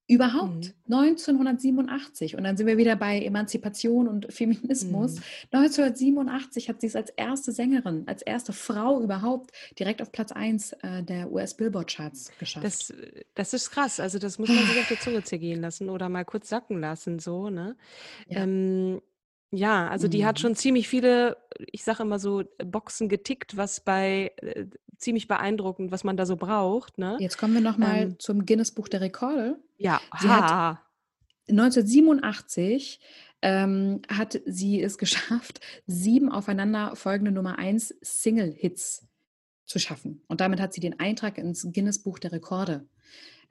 überhaupt 0.07 0.74
Mhm. 0.88 0.93
1987. 0.93 2.36
Und 2.36 2.43
dann 2.43 2.57
sind 2.57 2.67
wir 2.67 2.77
wieder 2.77 2.98
bei 2.98 3.19
Emanzipation 3.21 4.10
und 4.10 4.31
Feminismus. 4.33 5.15
Mhm. 5.15 5.21
1987 5.51 6.67
hat 6.67 6.81
sie 6.81 6.88
es 6.88 6.98
als 6.98 7.12
erste 7.12 7.53
Sängerin, 7.53 8.03
als 8.07 8.21
erste 8.21 8.51
Frau 8.51 9.01
überhaupt 9.01 9.51
direkt 9.79 10.01
auf 10.01 10.12
Platz 10.12 10.33
1 10.33 10.74
äh, 10.81 11.03
der 11.03 11.31
US 11.31 11.53
Billboard 11.55 11.89
Charts 11.95 12.29
geschafft. 12.39 12.65
Das, 12.65 12.93
das 13.36 13.53
ist 13.53 13.71
krass. 13.71 14.01
Also 14.01 14.19
das 14.19 14.38
muss 14.38 14.50
man 14.50 14.57
sich 14.65 14.79
auf 14.81 14.88
der 14.89 15.00
Zunge 15.00 15.24
zergehen 15.24 15.62
lassen 15.62 15.89
oder 15.89 16.10
mal 16.10 16.25
kurz 16.25 16.50
sacken 16.50 16.81
lassen, 16.81 17.19
so, 17.19 17.50
ne? 17.50 17.77
Ja. 18.27 18.43
Ähm, 18.43 19.01
ja, 19.51 19.88
also 19.89 20.08
die 20.08 20.25
hat 20.25 20.38
Mhm. 20.38 20.41
schon 20.41 20.55
ziemlich 20.55 20.88
viele, 20.88 21.38
ich 21.72 21.84
sage 21.84 22.03
immer 22.03 22.20
so, 22.20 22.43
Boxen 22.63 23.10
getickt, 23.10 23.58
was 23.58 23.79
bei 23.81 24.31
äh, 24.38 24.65
ziemlich 24.98 25.27
beeindruckend, 25.27 25.91
was 25.91 26.03
man 26.03 26.15
da 26.17 26.25
so 26.25 26.36
braucht, 26.38 26.98
ne? 26.98 27.17
Jetzt 27.20 27.38
kommen 27.38 27.53
wir 27.53 27.62
nochmal 27.62 28.03
Ähm, 28.03 28.20
zum 28.20 28.46
Guinness 28.46 28.72
Buch 28.72 28.88
der 28.88 29.01
Rekorde. 29.01 29.60
ja, 29.77 30.00
Sie 30.20 30.27
ha. 30.29 30.81
1987 31.50 33.00
ähm, 33.41 34.01
hat 34.08 34.39
sie 34.46 34.81
es 34.81 34.98
geschafft, 35.00 35.60
sieben 35.88 36.31
aufeinander 36.31 36.96
folgende 36.96 37.31
Nummer 37.31 37.58
1 37.58 37.96
Single-Hits 38.01 39.08
zu 39.65 39.79
schaffen. 39.79 40.22
Und 40.27 40.41
damit 40.41 40.60
hat 40.60 40.74
sie 40.74 40.81
den 40.81 41.00
Eintrag 41.00 41.38
ins 41.38 41.67
Guinness 41.72 42.00
Buch 42.00 42.20
der 42.20 42.31
Rekorde 42.34 42.88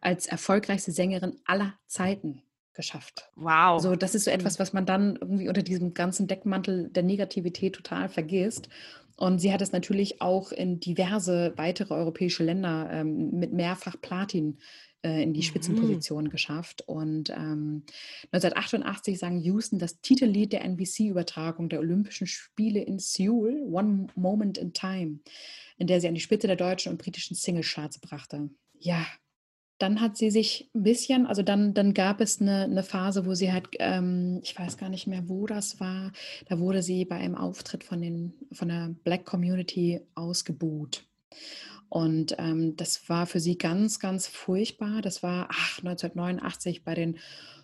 als 0.01 0.27
erfolgreichste 0.27 0.93
Sängerin 0.93 1.37
aller 1.45 1.75
Zeiten 1.87 2.43
geschafft. 2.75 3.31
Wow. 3.37 3.75
Also 3.75 3.97
das 3.97 4.15
ist 4.15 4.25
so 4.25 4.31
Mhm. 4.31 4.37
etwas, 4.37 4.59
was 4.59 4.73
man 4.73 4.87
dann 4.87 5.17
irgendwie 5.17 5.49
unter 5.49 5.63
diesem 5.63 5.95
ganzen 5.95 6.27
Deckmantel 6.27 6.89
der 6.91 7.03
Negativität 7.03 7.75
total 7.75 8.09
vergisst. 8.09 8.69
Und 9.17 9.39
sie 9.39 9.53
hat 9.53 9.61
es 9.61 9.73
natürlich 9.73 10.23
auch 10.23 10.51
in 10.51 10.81
diverse 10.81 11.53
weitere 11.57 11.93
europäische 11.95 12.43
Länder 12.43 12.89
ähm, 12.91 13.31
mit 13.39 13.53
mehrfach 13.53 14.01
Platin 14.01 14.59
äh, 15.03 15.23
in 15.23 15.35
die 15.35 15.41
Mhm. 15.41 15.45
Spitzenposition 15.45 16.31
geschafft. 16.31 16.83
Und 16.89 17.29
ähm, 17.31 17.85
1988 18.33 19.19
sang 19.19 19.39
Houston 19.41 19.79
das 19.79 20.01
Titellied 20.01 20.53
der 20.53 20.65
NBC-Übertragung 20.65 21.69
der 21.69 21.81
Olympischen 21.81 22.27
Spiele 22.27 22.81
in 22.83 22.99
Seoul, 22.99 23.61
One 23.71 24.07
Moment 24.15 24.57
in 24.57 24.73
Time, 24.73 25.19
in 25.77 25.87
der 25.87 26.01
sie 26.01 26.09
an 26.09 26.15
die 26.15 26.21
Spitze 26.21 26.47
der 26.47 26.57
deutschen 26.57 26.91
und 26.93 26.99
britischen 27.03 27.35
Singlecharts 27.37 27.99
brachte. 27.99 28.49
Ja, 28.79 29.05
dann 29.81 30.01
hat 30.01 30.17
sie 30.17 30.31
sich 30.31 30.71
ein 30.75 30.83
bisschen, 30.83 31.27
also 31.27 31.43
dann, 31.43 31.73
dann 31.75 31.95
gab 31.95 32.21
es 32.21 32.41
eine, 32.41 32.65
eine 32.65 32.83
Phase, 32.83 33.25
wo 33.25 33.35
sie 33.35 33.53
halt, 33.53 33.69
ähm, 33.79 34.41
ich 34.43 34.57
weiß 34.57 34.77
gar 34.77 34.91
nicht 34.91 35.07
mehr, 35.07 35.29
wo 35.29 35.47
das 35.47 35.81
war, 35.81 36.13
da 36.49 36.59
wurde 36.59 36.83
sie 36.83 37.07
bei 37.07 37.17
einem 37.17 37.35
Auftritt 37.35 37.83
von, 37.83 38.03
den, 38.03 38.35
von 38.53 38.69
der 38.69 38.95
Black 39.05 39.25
Community 39.25 40.03
ausgebuht. 40.15 41.05
Und 41.89 42.37
ähm, 42.39 42.77
das 42.77 43.09
war 43.09 43.27
für 43.27 43.41
sie 43.41 43.59
ganz, 43.59 43.99
ganz 43.99 44.29
furchtbar. 44.29 45.01
Das 45.03 45.23
war 45.23 45.49
ach, 45.51 45.79
1989 45.79 46.85
bei 46.85 46.95
den 46.95 47.19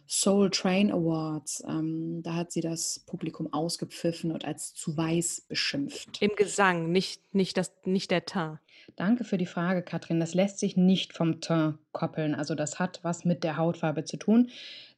Soul 0.08 0.50
Train 0.50 0.92
Awards. 0.92 1.64
Ähm, 1.66 2.22
da 2.22 2.34
hat 2.34 2.52
sie 2.52 2.60
das 2.60 3.00
Publikum 3.06 3.52
ausgepfiffen 3.52 4.32
und 4.32 4.44
als 4.44 4.74
zu 4.74 4.96
weiß 4.96 5.42
beschimpft. 5.48 6.20
Im 6.20 6.34
Gesang, 6.36 6.90
nicht, 6.92 7.34
nicht, 7.34 7.56
das, 7.56 7.72
nicht 7.84 8.10
der 8.10 8.24
Teint. 8.24 8.58
Danke 8.94 9.24
für 9.24 9.36
die 9.36 9.46
Frage, 9.46 9.82
Katrin. 9.82 10.20
Das 10.20 10.34
lässt 10.34 10.58
sich 10.58 10.76
nicht 10.76 11.12
vom 11.12 11.40
Teint 11.40 11.78
koppeln. 11.92 12.34
Also 12.34 12.54
das 12.54 12.78
hat 12.78 13.00
was 13.02 13.24
mit 13.24 13.42
der 13.42 13.56
Hautfarbe 13.56 14.04
zu 14.04 14.16
tun. 14.16 14.50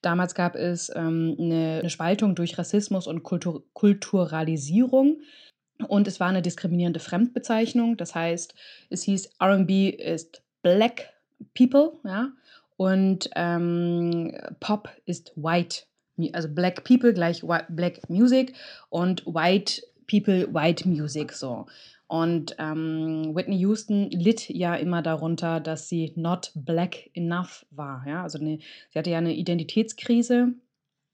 Damals 0.03 0.35
gab 0.35 0.55
es 0.55 0.91
ähm, 0.95 1.37
eine, 1.38 1.79
eine 1.81 1.91
Spaltung 1.91 2.35
durch 2.35 2.59
Rassismus 2.59 3.07
und 3.07 3.23
Kultur 3.23 3.65
Kulturalisierung. 3.73 5.23
Und 5.87 6.09
es 6.09 6.19
war 6.21 6.29
eine 6.29 6.43
diskriminierende 6.43 7.00
Fremdbezeichnung. 7.00 7.97
Das 7.97 8.15
heißt, 8.15 8.55
es 8.91 9.03
hieß, 9.05 9.31
RB 9.41 9.71
ist 9.71 10.43
Black 10.62 11.15
People, 11.55 11.93
ja, 12.05 12.33
und 12.78 13.28
ähm, 13.35 14.35
Pop 14.61 14.88
ist 15.04 15.32
White 15.37 15.82
also 16.32 16.49
Black 16.49 16.85
People 16.85 17.12
gleich 17.12 17.42
Black 17.68 18.08
Music 18.08 18.54
und 18.88 19.26
White 19.26 19.82
People 20.08 20.52
White 20.52 20.88
Music 20.88 21.32
so. 21.32 21.66
Und 22.06 22.56
ähm, 22.58 23.35
Whitney 23.35 23.58
Houston 23.58 24.11
litt 24.11 24.49
ja 24.49 24.75
immer 24.76 25.02
darunter, 25.02 25.61
dass 25.61 25.88
sie 25.88 26.12
not 26.16 26.52
black 26.54 27.11
enough 27.14 27.66
war. 27.70 28.04
Ja? 28.06 28.23
Also 28.23 28.38
eine, 28.38 28.58
sie 28.90 28.99
hatte 28.99 29.11
ja 29.11 29.18
eine 29.18 29.35
Identitätskrise, 29.35 30.54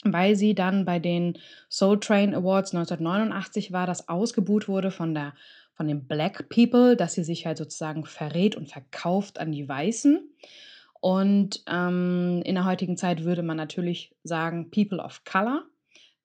weil 0.04 0.36
sie 0.36 0.54
dann 0.54 0.84
bei 0.84 1.00
den 1.00 1.36
Soul 1.68 1.98
Train 1.98 2.32
Awards 2.32 2.74
1989 2.74 3.72
war, 3.72 3.88
das 3.88 4.08
ausgebuht 4.08 4.68
wurde 4.68 4.92
von, 4.92 5.14
der, 5.14 5.34
von 5.72 5.88
den 5.88 6.06
Black 6.06 6.48
People, 6.48 6.94
dass 6.94 7.14
sie 7.14 7.24
sich 7.24 7.44
halt 7.44 7.58
sozusagen 7.58 8.04
verrät 8.04 8.54
und 8.54 8.68
verkauft 8.68 9.40
an 9.40 9.50
die 9.50 9.68
Weißen. 9.68 10.20
Und 11.04 11.62
ähm, 11.66 12.40
in 12.46 12.54
der 12.54 12.64
heutigen 12.64 12.96
Zeit 12.96 13.24
würde 13.24 13.42
man 13.42 13.58
natürlich 13.58 14.16
sagen 14.22 14.70
People 14.70 15.02
of 15.02 15.22
Color 15.24 15.66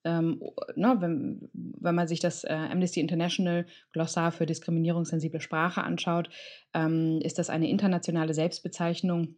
ähm, 0.06 0.42
ne, 0.76 0.96
wenn, 1.00 1.50
wenn 1.54 1.96
man 1.96 2.08
sich 2.08 2.20
das 2.20 2.44
äh, 2.44 2.54
Amnesty 2.54 3.02
International 3.02 3.66
Glossar 3.92 4.32
für 4.32 4.46
diskriminierungssensible 4.46 5.42
Sprache 5.42 5.84
anschaut, 5.84 6.30
ähm, 6.74 7.20
ist 7.22 7.38
das 7.38 7.50
eine 7.50 7.70
internationale 7.70 8.34
Selbstbezeichnung 8.34 9.36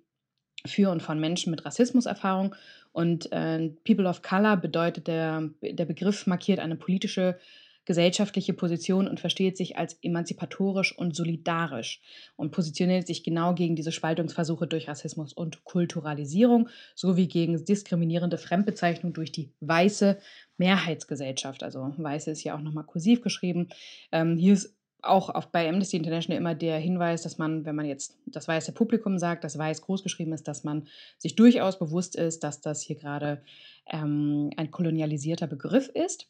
für 0.66 0.92
und 0.92 1.02
von 1.02 1.20
Menschen 1.20 1.50
mit 1.50 1.66
Rassismuserfahrung. 1.66 2.56
Und 2.92 3.32
äh, 3.32 3.70
People 3.84 4.08
of 4.08 4.22
Color 4.22 4.58
bedeutet, 4.58 5.08
der, 5.08 5.50
der 5.64 5.86
Begriff 5.86 6.28
markiert 6.28 6.60
eine 6.60 6.76
politische 6.76 7.40
gesellschaftliche 7.86 8.54
Position 8.54 9.08
und 9.08 9.20
versteht 9.20 9.58
sich 9.58 9.78
als 9.78 9.98
emanzipatorisch 10.02 10.98
und 10.98 11.16
solidarisch 11.16 12.02
und 12.36 12.52
positioniert 12.52 13.08
sich 13.08 13.24
genau 13.24 13.54
gegen 13.54 13.76
diese 13.76 13.92
Spaltungsversuche 13.92 14.68
durch 14.68 14.88
Rassismus 14.88 15.34
und 15.34 15.64
Kulturalisierung 15.64 16.70
sowie 16.96 17.28
gegen 17.28 17.64
diskriminierende 17.66 18.38
Fremdbezeichnung 18.38 19.14
durch 19.14 19.32
die 19.32 19.52
weiße 19.62 20.18
Mehrheitsgesellschaft. 20.58 21.64
Also 21.64 21.94
weiße 21.98 22.32
ist 22.32 22.44
ja 22.44 22.56
auch 22.56 22.62
nochmal 22.62 22.86
kursiv 22.86 23.22
geschrieben. 23.22 23.70
Ähm, 24.12 24.38
hier 24.38 24.54
ist 24.54 24.76
auch 25.04 25.30
auf, 25.30 25.52
bei 25.52 25.68
Amnesty 25.68 25.98
International 25.98 26.38
immer 26.38 26.56
der 26.56 26.78
Hinweis, 26.78 27.24
dass 27.24 27.38
man, 27.38 27.66
wenn 27.66 27.76
man 27.76 27.86
jetzt 27.86 28.18
das 28.28 28.48
weiße 28.48 28.72
Publikum 28.74 29.18
sagt, 29.18 29.44
das 29.44 29.58
weiß 29.58 29.82
großgeschrieben 29.82 30.34
ist, 30.34 30.48
dass 30.48 30.64
man 30.64 30.88
sich 31.18 31.36
durchaus 31.36 31.80
bewusst 31.80 32.16
ist, 32.16 32.44
dass 32.44 32.62
das 32.62 32.82
hier 32.82 32.98
gerade 32.98 33.44
ähm, 33.92 34.52
ein 34.58 34.72
kolonialisierter 34.72 35.48
Begriff 35.48 35.88
ist. 35.88 36.28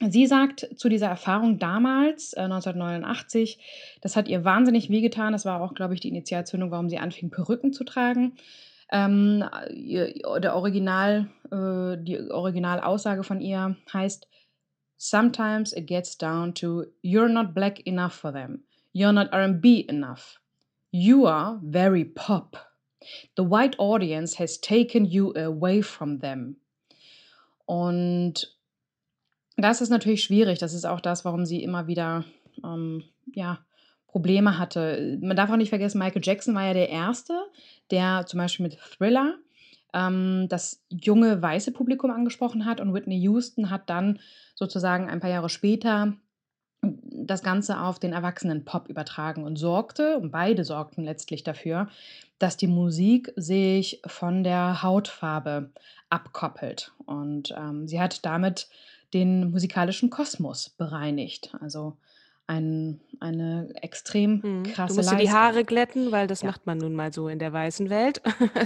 Sie 0.00 0.26
sagt 0.26 0.68
zu 0.76 0.88
dieser 0.88 1.08
Erfahrung 1.08 1.58
damals, 1.58 2.32
äh, 2.32 2.42
1989, 2.42 3.58
das 4.00 4.14
hat 4.14 4.28
ihr 4.28 4.44
wahnsinnig 4.44 4.90
wehgetan. 4.90 5.32
Das 5.32 5.44
war 5.44 5.60
auch, 5.60 5.74
glaube 5.74 5.94
ich, 5.94 6.00
die 6.00 6.08
Initialzündung, 6.08 6.70
warum 6.70 6.88
sie 6.88 6.98
anfing, 6.98 7.30
Perücken 7.30 7.72
zu 7.72 7.82
tragen. 7.84 8.36
Ähm, 8.90 9.44
der 9.70 10.54
Original, 10.54 11.28
äh, 11.50 12.02
die 12.02 12.30
Originalaussage 12.30 13.24
von 13.24 13.40
ihr 13.40 13.76
heißt, 13.92 14.28
Sometimes 15.00 15.72
it 15.72 15.86
gets 15.86 16.18
down 16.18 16.52
to 16.54 16.86
you're 17.04 17.28
not 17.28 17.54
black 17.54 17.86
enough 17.86 18.14
for 18.14 18.32
them. 18.32 18.64
You're 18.92 19.12
not 19.12 19.32
R&B 19.32 19.86
enough. 19.88 20.40
You 20.90 21.26
are 21.26 21.60
very 21.62 22.04
pop. 22.04 22.56
The 23.36 23.44
white 23.44 23.76
audience 23.78 24.34
has 24.38 24.58
taken 24.58 25.04
you 25.04 25.32
away 25.36 25.82
from 25.82 26.18
them. 26.18 26.56
Und 27.66 28.57
das 29.64 29.80
ist 29.80 29.90
natürlich 29.90 30.22
schwierig. 30.22 30.58
Das 30.58 30.74
ist 30.74 30.84
auch 30.84 31.00
das, 31.00 31.24
warum 31.24 31.44
sie 31.44 31.62
immer 31.62 31.86
wieder 31.86 32.24
ähm, 32.64 33.04
ja, 33.34 33.58
Probleme 34.06 34.58
hatte. 34.58 35.18
Man 35.20 35.36
darf 35.36 35.50
auch 35.50 35.56
nicht 35.56 35.68
vergessen, 35.68 35.98
Michael 35.98 36.22
Jackson 36.24 36.54
war 36.54 36.66
ja 36.66 36.74
der 36.74 36.88
Erste, 36.88 37.34
der 37.90 38.24
zum 38.26 38.38
Beispiel 38.38 38.64
mit 38.64 38.78
Thriller 38.78 39.34
ähm, 39.92 40.46
das 40.48 40.82
junge 40.88 41.40
weiße 41.40 41.72
Publikum 41.72 42.10
angesprochen 42.10 42.64
hat 42.64 42.80
und 42.80 42.94
Whitney 42.94 43.18
Houston 43.18 43.70
hat 43.70 43.88
dann 43.90 44.18
sozusagen 44.54 45.08
ein 45.08 45.20
paar 45.20 45.30
Jahre 45.30 45.48
später 45.48 46.14
das 46.80 47.42
Ganze 47.42 47.80
auf 47.80 47.98
den 47.98 48.12
erwachsenen 48.12 48.64
Pop 48.64 48.88
übertragen 48.88 49.44
und 49.44 49.56
sorgte, 49.56 50.18
und 50.18 50.30
beide 50.30 50.64
sorgten 50.64 51.04
letztlich 51.04 51.42
dafür, 51.42 51.88
dass 52.38 52.56
die 52.56 52.68
Musik 52.68 53.32
sich 53.34 54.00
von 54.06 54.44
der 54.44 54.82
Hautfarbe 54.82 55.72
abkoppelt. 56.08 56.92
Und 57.04 57.52
ähm, 57.56 57.88
sie 57.88 58.00
hat 58.00 58.24
damit 58.24 58.68
den 59.14 59.50
musikalischen 59.50 60.10
Kosmos 60.10 60.70
bereinigt. 60.70 61.54
Also 61.60 61.96
ein, 62.48 62.98
eine 63.20 63.68
extrem 63.82 64.40
mhm. 64.42 64.62
krasse 64.62 64.94
Du 64.94 65.00
musst 65.00 65.12
dir 65.12 65.16
die 65.16 65.30
Haare 65.30 65.64
glätten, 65.64 66.10
weil 66.12 66.26
das 66.26 66.40
ja. 66.40 66.48
macht 66.48 66.66
man 66.66 66.78
nun 66.78 66.94
mal 66.94 67.12
so 67.12 67.28
in 67.28 67.38
der 67.38 67.52
weißen 67.52 67.90
Welt. 67.90 68.22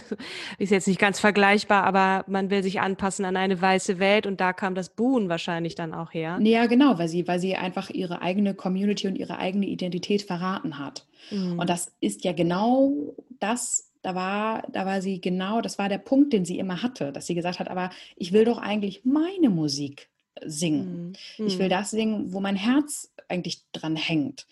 ist 0.58 0.70
jetzt 0.70 0.86
nicht 0.86 1.00
ganz 1.00 1.18
vergleichbar, 1.18 1.82
aber 1.82 2.24
man 2.28 2.48
will 2.48 2.62
sich 2.62 2.80
anpassen 2.80 3.24
an 3.24 3.36
eine 3.36 3.60
weiße 3.60 3.98
Welt 3.98 4.26
und 4.26 4.40
da 4.40 4.52
kam 4.52 4.76
das 4.76 4.88
Buhen 4.90 5.28
wahrscheinlich 5.28 5.74
dann 5.74 5.94
auch 5.94 6.14
her. 6.14 6.38
Ja, 6.42 6.66
genau, 6.66 6.96
weil 6.98 7.08
sie, 7.08 7.26
weil 7.26 7.40
sie 7.40 7.56
einfach 7.56 7.90
ihre 7.90 8.22
eigene 8.22 8.54
Community 8.54 9.08
und 9.08 9.16
ihre 9.16 9.38
eigene 9.38 9.66
Identität 9.66 10.22
verraten 10.22 10.78
hat. 10.78 11.04
Mhm. 11.32 11.58
Und 11.58 11.68
das 11.68 11.92
ist 12.00 12.22
ja 12.24 12.32
genau 12.32 13.16
das, 13.40 13.90
da 14.02 14.14
war, 14.14 14.62
da 14.70 14.86
war 14.86 15.02
sie 15.02 15.20
genau, 15.20 15.60
das 15.60 15.78
war 15.78 15.88
der 15.88 15.98
Punkt, 15.98 16.32
den 16.32 16.44
sie 16.44 16.60
immer 16.60 16.84
hatte, 16.84 17.10
dass 17.10 17.26
sie 17.26 17.34
gesagt 17.34 17.58
hat, 17.58 17.68
aber 17.68 17.90
ich 18.14 18.32
will 18.32 18.44
doch 18.44 18.58
eigentlich 18.58 19.04
meine 19.04 19.50
Musik 19.50 20.11
singen. 20.46 21.16
Mhm. 21.38 21.46
Ich 21.46 21.58
will 21.58 21.66
mhm. 21.66 21.70
das 21.70 21.90
singen, 21.90 22.32
wo 22.32 22.40
mein 22.40 22.56
Herz 22.56 23.12
eigentlich 23.28 23.62
dran 23.72 23.96
hängt. 23.96 24.46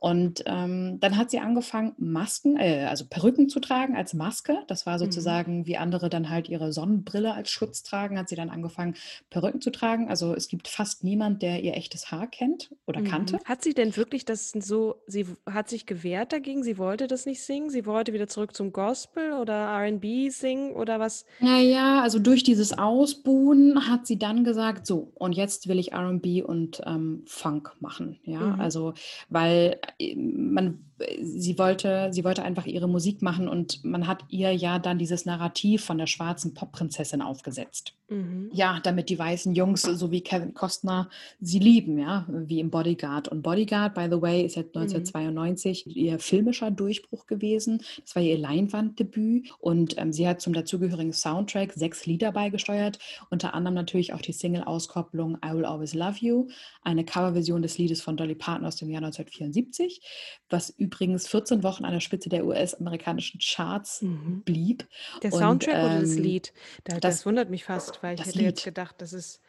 Und 0.00 0.42
ähm, 0.46 0.98
dann 1.00 1.18
hat 1.18 1.30
sie 1.30 1.40
angefangen, 1.40 1.92
Masken, 1.98 2.56
äh, 2.56 2.86
also 2.88 3.04
Perücken 3.04 3.50
zu 3.50 3.60
tragen 3.60 3.96
als 3.96 4.14
Maske. 4.14 4.56
Das 4.66 4.86
war 4.86 4.94
mhm. 4.94 5.00
sozusagen, 5.00 5.58
mhm. 5.58 5.66
wie 5.66 5.76
andere 5.76 6.08
dann 6.08 6.30
halt 6.30 6.48
ihre 6.48 6.72
Sonnenbrille 6.72 7.34
als 7.34 7.50
Schutz 7.50 7.82
tragen, 7.82 8.18
hat 8.18 8.30
sie 8.30 8.34
dann 8.34 8.48
angefangen, 8.48 8.94
Perücken 9.28 9.60
zu 9.60 9.70
tragen. 9.70 10.08
Also 10.08 10.34
es 10.34 10.48
gibt 10.48 10.68
fast 10.68 11.04
niemand, 11.04 11.42
der 11.42 11.62
ihr 11.62 11.76
echtes 11.76 12.10
Haar 12.10 12.28
kennt 12.28 12.74
oder 12.86 13.00
mhm. 13.00 13.08
kannte. 13.08 13.38
Hat 13.44 13.62
sie 13.62 13.74
denn 13.74 13.94
wirklich 13.94 14.24
das 14.24 14.52
so, 14.52 14.96
sie 15.06 15.26
hat 15.44 15.68
sich 15.68 15.84
gewehrt 15.84 16.32
dagegen, 16.32 16.64
sie 16.64 16.78
wollte 16.78 17.06
das 17.06 17.26
nicht 17.26 17.42
singen, 17.42 17.68
sie 17.68 17.84
wollte 17.84 18.14
wieder 18.14 18.26
zurück 18.26 18.56
zum 18.56 18.72
Gospel 18.72 19.34
oder 19.34 19.68
RB 19.82 20.30
singen 20.30 20.72
oder 20.72 20.98
was? 20.98 21.26
Naja, 21.40 22.00
also 22.00 22.18
durch 22.18 22.42
dieses 22.42 22.78
Ausbuhen 22.78 23.86
hat 23.86 24.06
sie 24.06 24.18
dann 24.18 24.44
gesagt, 24.44 24.86
so, 24.86 25.12
und 25.16 25.34
jetzt 25.34 25.68
will 25.68 25.78
ich 25.78 25.92
RB 25.92 26.42
und 26.42 26.80
ähm, 26.86 27.22
Funk 27.26 27.76
machen. 27.80 28.18
Ja, 28.24 28.40
mhm. 28.40 28.60
also, 28.60 28.94
weil 29.28 29.78
man, 29.98 30.89
sie 31.20 31.58
wollte, 31.58 32.08
sie 32.12 32.24
wollte 32.24 32.42
einfach 32.42 32.66
ihre 32.66 32.88
Musik 32.88 33.22
machen 33.22 33.48
und 33.48 33.84
man 33.84 34.06
hat 34.06 34.24
ihr 34.28 34.52
ja 34.54 34.78
dann 34.78 34.98
dieses 34.98 35.24
Narrativ 35.24 35.84
von 35.84 35.98
der 35.98 36.06
schwarzen 36.06 36.54
Popprinzessin 36.54 37.22
aufgesetzt. 37.22 37.94
Mhm. 38.10 38.50
Ja, 38.52 38.80
damit 38.82 39.08
die 39.08 39.18
weißen 39.18 39.54
Jungs, 39.54 39.82
so 39.82 40.10
wie 40.10 40.20
Kevin 40.20 40.52
Costner, 40.52 41.08
sie 41.40 41.60
lieben, 41.60 41.98
ja, 41.98 42.26
wie 42.28 42.58
im 42.58 42.70
Bodyguard. 42.70 43.28
Und 43.28 43.42
Bodyguard, 43.42 43.94
by 43.94 44.08
the 44.10 44.20
way, 44.20 44.44
ist 44.44 44.56
ja 44.56 44.62
1992 44.62 45.86
mhm. 45.86 45.92
ihr 45.92 46.18
filmischer 46.18 46.72
Durchbruch 46.72 47.26
gewesen. 47.26 47.82
Das 48.02 48.16
war 48.16 48.22
ihr 48.22 48.36
Leinwanddebüt 48.36 49.52
und 49.60 49.96
ähm, 49.96 50.12
sie 50.12 50.26
hat 50.26 50.40
zum 50.40 50.52
dazugehörigen 50.52 51.12
Soundtrack 51.12 51.72
sechs 51.74 52.04
Lieder 52.04 52.32
beigesteuert, 52.32 52.98
unter 53.30 53.54
anderem 53.54 53.74
natürlich 53.74 54.12
auch 54.12 54.22
die 54.22 54.32
Single-Auskopplung 54.32 55.38
I 55.44 55.54
Will 55.54 55.64
Always 55.64 55.94
Love 55.94 56.16
You, 56.20 56.48
eine 56.82 57.04
Coverversion 57.04 57.62
des 57.62 57.78
Liedes 57.78 58.02
von 58.02 58.16
Dolly 58.16 58.34
Parton 58.34 58.66
aus 58.66 58.76
dem 58.76 58.90
Jahr 58.90 59.02
1974, 59.02 60.02
was 60.48 60.70
übrigens 60.90 61.28
14 61.28 61.62
Wochen 61.62 61.84
an 61.84 61.92
der 61.92 62.00
Spitze 62.00 62.28
der 62.28 62.44
US-amerikanischen 62.44 63.40
Charts 63.40 64.02
mhm. 64.02 64.42
blieb. 64.44 64.86
Der 65.22 65.30
Soundtrack 65.30 65.74
und, 65.74 65.80
ähm, 65.80 65.86
oder 65.86 66.00
das 66.00 66.16
ähm, 66.16 66.22
Lied? 66.22 66.52
Da, 66.84 66.98
das, 66.98 67.16
das, 67.16 67.26
wundert 67.26 67.50
mich 67.50 67.64
fast, 67.64 68.02
weil 68.02 68.14
ich 68.14 68.26
hätte 68.26 68.38
Lied. 68.38 68.46
jetzt 68.48 68.64
gedacht, 68.64 68.96
das 68.98 69.12
ist, 69.12 69.40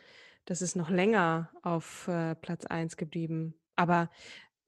das 0.45 0.62
ist 0.62 0.75
noch 0.75 0.89
länger 0.89 1.49
auf 1.63 2.08
äh, 2.08 2.36
Platz 2.36 2.65
1 2.65 2.95
geblieben. 2.95 3.56
Aber 3.75 4.10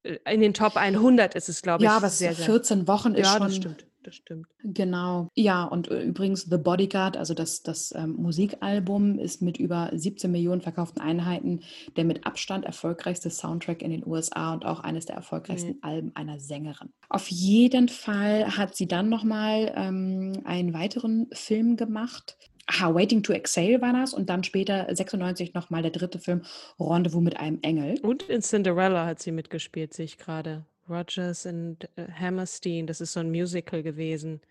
äh, 0.03 0.17
in 0.31 0.41
den 0.41 0.53
Top 0.53 0.75
100 0.75 1.36
ist 1.36 1.49
es, 1.49 1.62
glaube 1.62 1.83
ich, 1.83 1.89
ja, 1.89 1.97
aber 1.97 2.09
sehr, 2.09 2.33
14 2.33 2.88
Wochen 2.88 3.13
ist 3.13 3.27
ja, 3.27 3.38
schon. 3.38 3.47
Das 3.47 3.55
stimmt 3.55 3.86
das 4.03 4.15
stimmt. 4.15 4.47
Genau. 4.63 5.29
Ja, 5.35 5.63
und 5.63 5.89
äh, 5.89 6.03
übrigens 6.03 6.43
The 6.43 6.57
Bodyguard, 6.57 7.17
also 7.17 7.33
das, 7.33 7.63
das 7.63 7.93
ähm, 7.95 8.15
Musikalbum, 8.17 9.19
ist 9.19 9.41
mit 9.41 9.57
über 9.57 9.89
17 9.93 10.31
Millionen 10.31 10.61
verkauften 10.61 11.01
Einheiten 11.01 11.61
der 11.95 12.05
mit 12.05 12.25
Abstand 12.25 12.65
erfolgreichste 12.65 13.29
Soundtrack 13.29 13.81
in 13.81 13.91
den 13.91 14.05
USA 14.05 14.53
und 14.53 14.65
auch 14.65 14.81
eines 14.81 15.05
der 15.05 15.15
erfolgreichsten 15.15 15.73
mhm. 15.73 15.79
Alben 15.81 16.11
einer 16.15 16.39
Sängerin. 16.39 16.89
Auf 17.09 17.29
jeden 17.29 17.89
Fall 17.89 18.57
hat 18.57 18.75
sie 18.75 18.87
dann 18.87 19.09
nochmal 19.09 19.71
ähm, 19.75 20.41
einen 20.45 20.73
weiteren 20.73 21.27
Film 21.33 21.77
gemacht. 21.77 22.37
Aha, 22.65 22.93
Waiting 22.95 23.23
to 23.23 23.33
Exhale 23.33 23.81
war 23.81 23.91
das 23.91 24.13
und 24.13 24.29
dann 24.29 24.43
später 24.43 24.87
96 24.89 25.53
nochmal 25.53 25.81
der 25.81 25.91
dritte 25.91 26.19
Film 26.19 26.43
Rendezvous 26.79 27.21
mit 27.21 27.37
einem 27.37 27.59
Engel. 27.61 27.99
Und 28.01 28.23
in 28.23 28.41
Cinderella 28.41 29.05
hat 29.05 29.21
sie 29.21 29.31
mitgespielt, 29.31 29.93
sehe 29.93 30.05
ich 30.05 30.17
gerade. 30.17 30.65
Rogers 30.89 31.45
and 31.45 31.89
äh, 31.95 32.07
Hammerstein, 32.11 32.87
das 32.87 33.01
ist 33.01 33.13
so 33.13 33.19
ein 33.19 33.31
Musical 33.31 33.83
gewesen. 33.83 34.41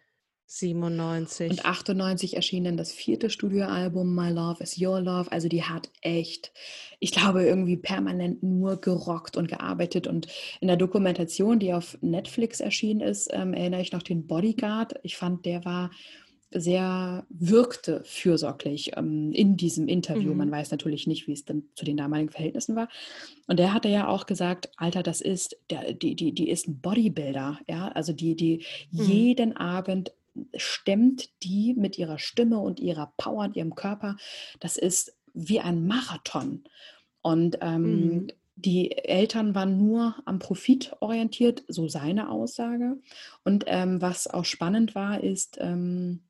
97. 0.46 1.50
Und 1.50 1.64
98 1.64 2.36
erschien 2.36 2.64
dann 2.64 2.76
das 2.76 2.92
vierte 2.92 3.30
Studioalbum 3.30 4.14
My 4.14 4.30
Love 4.30 4.62
is 4.62 4.78
Your 4.78 5.00
Love. 5.00 5.32
Also 5.32 5.48
die 5.48 5.62
hat 5.62 5.90
echt, 6.02 6.52
ich 7.00 7.12
glaube, 7.12 7.44
irgendwie 7.44 7.78
permanent 7.78 8.42
nur 8.42 8.78
gerockt 8.78 9.36
und 9.38 9.48
gearbeitet. 9.48 10.06
Und 10.06 10.26
in 10.60 10.68
der 10.68 10.76
Dokumentation, 10.76 11.58
die 11.58 11.72
auf 11.72 11.96
Netflix 12.02 12.60
erschienen 12.60 13.00
ist, 13.00 13.30
ähm, 13.32 13.54
erinnere 13.54 13.80
ich 13.80 13.92
noch 13.92 14.02
den 14.02 14.26
Bodyguard. 14.26 14.94
Ich 15.02 15.16
fand, 15.16 15.46
der 15.46 15.64
war 15.64 15.90
sehr 16.54 17.26
wirkte 17.28 18.02
fürsorglich 18.04 18.92
ähm, 18.96 19.32
in 19.32 19.56
diesem 19.56 19.88
Interview. 19.88 20.32
Mhm. 20.32 20.38
Man 20.38 20.50
weiß 20.50 20.70
natürlich 20.70 21.06
nicht, 21.06 21.26
wie 21.26 21.32
es 21.32 21.44
dann 21.44 21.64
zu 21.74 21.84
den 21.84 21.96
damaligen 21.96 22.30
Verhältnissen 22.30 22.76
war. 22.76 22.88
Und 23.46 23.58
der 23.58 23.72
hatte 23.72 23.88
ja 23.88 24.08
auch 24.08 24.26
gesagt, 24.26 24.70
Alter, 24.76 25.02
das 25.02 25.20
ist, 25.20 25.56
der, 25.70 25.92
die, 25.92 26.14
die, 26.14 26.32
die 26.32 26.50
ist 26.50 26.68
ein 26.68 26.80
Bodybuilder, 26.80 27.60
ja, 27.68 27.88
also 27.88 28.12
die, 28.12 28.36
die 28.36 28.64
Mhm. 28.90 29.04
jeden 29.04 29.56
Abend 29.56 30.12
stemmt 30.56 31.28
die 31.42 31.74
mit 31.74 31.98
ihrer 31.98 32.18
Stimme 32.18 32.58
und 32.58 32.80
ihrer 32.80 33.12
Power 33.16 33.44
und 33.44 33.56
ihrem 33.56 33.74
Körper. 33.74 34.16
Das 34.60 34.76
ist 34.76 35.14
wie 35.34 35.60
ein 35.60 35.86
Marathon. 35.86 36.64
Und 37.20 37.58
ähm, 37.60 38.08
Mhm. 38.08 38.26
die 38.56 38.92
Eltern 38.92 39.54
waren 39.54 39.78
nur 39.78 40.14
am 40.24 40.38
Profit 40.38 40.94
orientiert, 41.00 41.64
so 41.68 41.88
seine 41.88 42.30
Aussage. 42.30 42.98
Und 43.44 43.64
ähm, 43.66 44.00
was 44.00 44.26
auch 44.26 44.44
spannend 44.44 44.94
war, 44.94 45.22
ist, 45.22 45.58
ähm, 45.60 46.20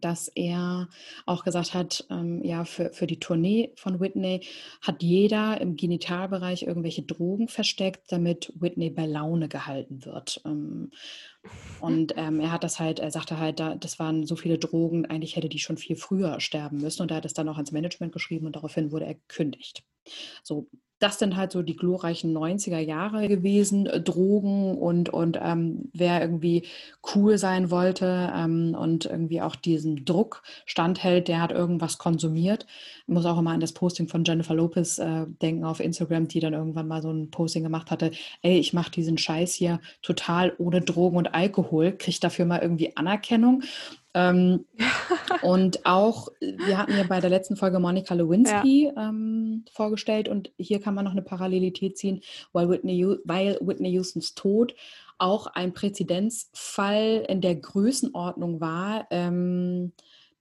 dass 0.00 0.28
er 0.28 0.88
auch 1.26 1.44
gesagt 1.44 1.74
hat, 1.74 2.06
ähm, 2.10 2.42
ja, 2.44 2.64
für, 2.64 2.92
für 2.92 3.06
die 3.06 3.18
Tournee 3.18 3.72
von 3.76 4.00
Whitney 4.00 4.46
hat 4.82 5.02
jeder 5.02 5.60
im 5.60 5.76
Genitalbereich 5.76 6.62
irgendwelche 6.62 7.02
Drogen 7.02 7.48
versteckt, 7.48 8.12
damit 8.12 8.52
Whitney 8.54 8.90
bei 8.90 9.06
Laune 9.06 9.48
gehalten 9.48 10.04
wird. 10.04 10.40
Ähm, 10.44 10.90
und 11.80 12.14
ähm, 12.16 12.40
er 12.40 12.52
hat 12.52 12.64
das 12.64 12.78
halt, 12.78 12.98
er 12.98 13.10
sagte 13.10 13.38
halt, 13.38 13.60
da, 13.60 13.74
das 13.74 13.98
waren 13.98 14.26
so 14.26 14.36
viele 14.36 14.58
Drogen, 14.58 15.06
eigentlich 15.06 15.36
hätte 15.36 15.48
die 15.48 15.58
schon 15.58 15.78
viel 15.78 15.96
früher 15.96 16.40
sterben 16.40 16.78
müssen. 16.78 17.02
Und 17.02 17.10
er 17.10 17.18
hat 17.18 17.24
es 17.24 17.34
dann 17.34 17.48
auch 17.48 17.56
ans 17.56 17.72
Management 17.72 18.12
geschrieben 18.12 18.46
und 18.46 18.56
daraufhin 18.56 18.92
wurde 18.92 19.06
er 19.06 19.14
gekündigt. 19.14 19.82
So, 20.42 20.68
das 21.00 21.18
sind 21.18 21.34
halt 21.34 21.50
so 21.50 21.62
die 21.62 21.76
glorreichen 21.76 22.36
90er 22.36 22.78
Jahre 22.78 23.26
gewesen, 23.26 23.86
äh, 23.86 24.00
Drogen 24.00 24.78
und, 24.78 25.08
und 25.08 25.38
ähm, 25.42 25.90
wer 25.92 26.20
irgendwie 26.20 26.66
cool 27.14 27.38
sein 27.38 27.70
wollte 27.70 28.32
ähm, 28.36 28.76
und 28.78 29.06
irgendwie 29.06 29.40
auch 29.40 29.56
diesem 29.56 30.04
Druck 30.04 30.42
standhält, 30.66 31.26
der 31.28 31.40
hat 31.40 31.52
irgendwas 31.52 31.98
konsumiert. 31.98 32.66
Ich 33.02 33.08
muss 33.08 33.24
auch 33.24 33.38
immer 33.38 33.52
an 33.52 33.60
das 33.60 33.72
Posting 33.72 34.08
von 34.08 34.24
Jennifer 34.24 34.54
Lopez 34.54 34.98
äh, 34.98 35.26
denken 35.42 35.64
auf 35.64 35.80
Instagram, 35.80 36.28
die 36.28 36.40
dann 36.40 36.52
irgendwann 36.52 36.86
mal 36.86 37.02
so 37.02 37.10
ein 37.10 37.30
Posting 37.30 37.62
gemacht 37.62 37.90
hatte, 37.90 38.12
ey, 38.42 38.58
ich 38.58 38.74
mache 38.74 38.90
diesen 38.90 39.16
Scheiß 39.16 39.54
hier 39.54 39.80
total 40.02 40.52
ohne 40.58 40.82
Drogen 40.82 41.16
und 41.16 41.34
Alkohol, 41.34 41.92
kriege 41.92 42.20
dafür 42.20 42.44
mal 42.44 42.60
irgendwie 42.60 42.96
Anerkennung. 42.96 43.62
Ähm, 44.14 44.64
und 45.42 45.86
auch, 45.86 46.28
wir 46.40 46.78
hatten 46.78 46.96
ja 46.96 47.04
bei 47.04 47.20
der 47.20 47.30
letzten 47.30 47.56
Folge 47.56 47.78
Monica 47.78 48.14
Lewinsky 48.14 48.92
ähm, 48.96 49.64
vorgestellt 49.72 50.28
und 50.28 50.50
hier 50.56 50.80
kann 50.80 50.94
man 50.94 51.04
noch 51.04 51.12
eine 51.12 51.22
Parallelität 51.22 51.98
ziehen, 51.98 52.22
weil 52.52 52.68
Whitney, 52.68 53.16
weil 53.24 53.58
Whitney 53.60 53.94
Houstons 53.96 54.34
Tod 54.34 54.74
auch 55.18 55.46
ein 55.46 55.74
Präzedenzfall 55.74 57.24
in 57.28 57.40
der 57.40 57.54
Größenordnung 57.54 58.60
war, 58.60 59.06
ähm, 59.10 59.92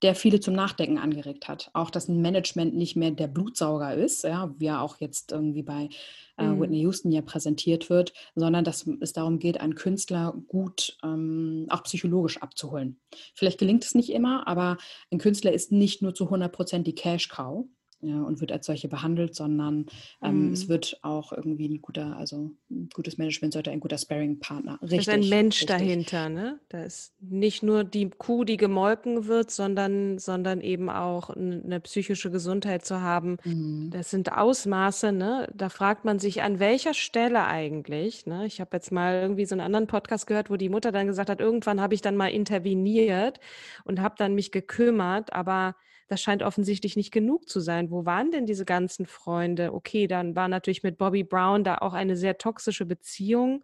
der 0.01 0.15
viele 0.15 0.39
zum 0.39 0.53
Nachdenken 0.53 0.97
angeregt 0.97 1.47
hat. 1.47 1.69
Auch, 1.73 1.89
dass 1.89 2.07
ein 2.07 2.21
Management 2.21 2.75
nicht 2.75 2.95
mehr 2.95 3.12
der 3.12 3.27
Blutsauger 3.27 3.93
ist, 3.95 4.23
ja, 4.23 4.53
wie 4.57 4.67
er 4.67 4.81
auch 4.81 4.97
jetzt 4.99 5.31
irgendwie 5.31 5.63
bei 5.63 5.89
äh, 6.38 6.43
Mhm. 6.43 6.62
Whitney 6.62 6.79
Houston 6.81 7.12
ja 7.12 7.21
präsentiert 7.21 7.89
wird, 7.89 8.13
sondern 8.35 8.63
dass 8.63 8.88
es 9.01 9.13
darum 9.13 9.39
geht, 9.39 9.59
einen 9.59 9.75
Künstler 9.75 10.33
gut 10.47 10.97
ähm, 11.03 11.67
auch 11.69 11.83
psychologisch 11.83 12.41
abzuholen. 12.41 12.99
Vielleicht 13.35 13.59
gelingt 13.59 13.83
es 13.83 13.95
nicht 13.95 14.12
immer, 14.12 14.47
aber 14.47 14.77
ein 15.12 15.19
Künstler 15.19 15.51
ist 15.51 15.71
nicht 15.71 16.01
nur 16.01 16.13
zu 16.13 16.25
100 16.25 16.51
Prozent 16.51 16.88
die 16.88 16.95
Cash-Cow 16.95 17.65
ja, 18.01 18.21
und 18.23 18.39
wird 18.41 18.51
als 18.51 18.65
solche 18.65 18.88
behandelt, 18.88 19.35
sondern 19.35 19.88
ähm, 20.21 20.51
es 20.53 20.67
Mhm. 20.67 20.69
wird 20.69 20.99
auch 21.03 21.31
irgendwie 21.33 21.67
ein 21.67 21.81
guter, 21.81 22.15
also 22.17 22.51
ein 22.69 22.89
gutes 22.93 23.17
Management 23.17 23.53
sollte 23.53 23.71
ein 23.71 23.79
guter 23.79 23.97
Sparring-Partner. 23.97 24.79
Da 24.81 24.85
Richtig. 24.88 24.99
ist 25.01 25.09
ein 25.09 25.27
Mensch 25.29 25.62
richtig. 25.62 25.67
dahinter, 25.67 26.29
ne? 26.29 26.59
Da 26.69 26.83
ist 26.83 27.13
nicht 27.21 27.63
nur 27.63 27.83
die 27.83 28.09
Kuh, 28.09 28.43
die 28.45 28.57
gemolken 28.57 29.27
wird, 29.27 29.51
sondern, 29.51 30.17
sondern 30.19 30.62
eben 30.62 30.89
auch 30.89 31.29
eine 31.29 31.79
psychische 31.81 32.31
Gesundheit 32.31 32.85
zu 32.85 33.01
haben. 33.01 33.38
Mhm. 33.43 33.91
Das 33.91 34.12
sind 34.12 34.31
Ausmaße, 34.31 35.12
ne? 35.12 35.47
Da 35.55 35.69
fragt 35.69 36.05
man 36.05 36.19
sich, 36.19 36.43
an 36.43 36.59
welcher 36.59 36.93
Stelle 36.93 37.45
eigentlich, 37.45 38.25
ne? 38.27 38.45
Ich 38.45 38.62
habe 38.62 38.77
jetzt 38.77 38.91
mal 38.91 39.15
irgendwie 39.21 39.45
so 39.45 39.55
einen 39.55 39.62
anderen 39.62 39.88
Podcast 39.88 40.27
gehört, 40.27 40.49
wo 40.51 40.57
die 40.57 40.69
Mutter 40.69 40.91
dann 40.91 41.07
gesagt 41.07 41.29
hat, 41.29 41.39
irgendwann 41.41 41.81
habe 41.81 41.95
ich 41.95 42.01
dann 42.01 42.15
mal 42.15 42.27
interveniert 42.27 43.39
und 43.85 43.99
habe 44.01 44.15
dann 44.17 44.35
mich 44.35 44.51
gekümmert, 44.51 45.33
aber 45.33 45.75
das 46.10 46.22
scheint 46.22 46.43
offensichtlich 46.43 46.95
nicht 46.98 47.12
genug 47.12 47.48
zu 47.48 47.60
sein. 47.60 47.91
Wo 47.91 48.04
waren 48.04 48.32
denn 48.32 48.45
diese 48.48 48.65
ganzen 48.65 49.06
Freunde? 49.06 49.74
Okay, 49.74 50.08
dann 50.08 50.36
war 50.36 50.48
natürlich 50.48 50.84
mit 50.84 50.98
Bobby 50.98 51.24
Brown 51.24 51.63
da 51.63 51.78
auch 51.78 51.93
eine 51.93 52.17
sehr 52.17 52.38
toxische 52.38 52.86
Beziehung. 52.86 53.63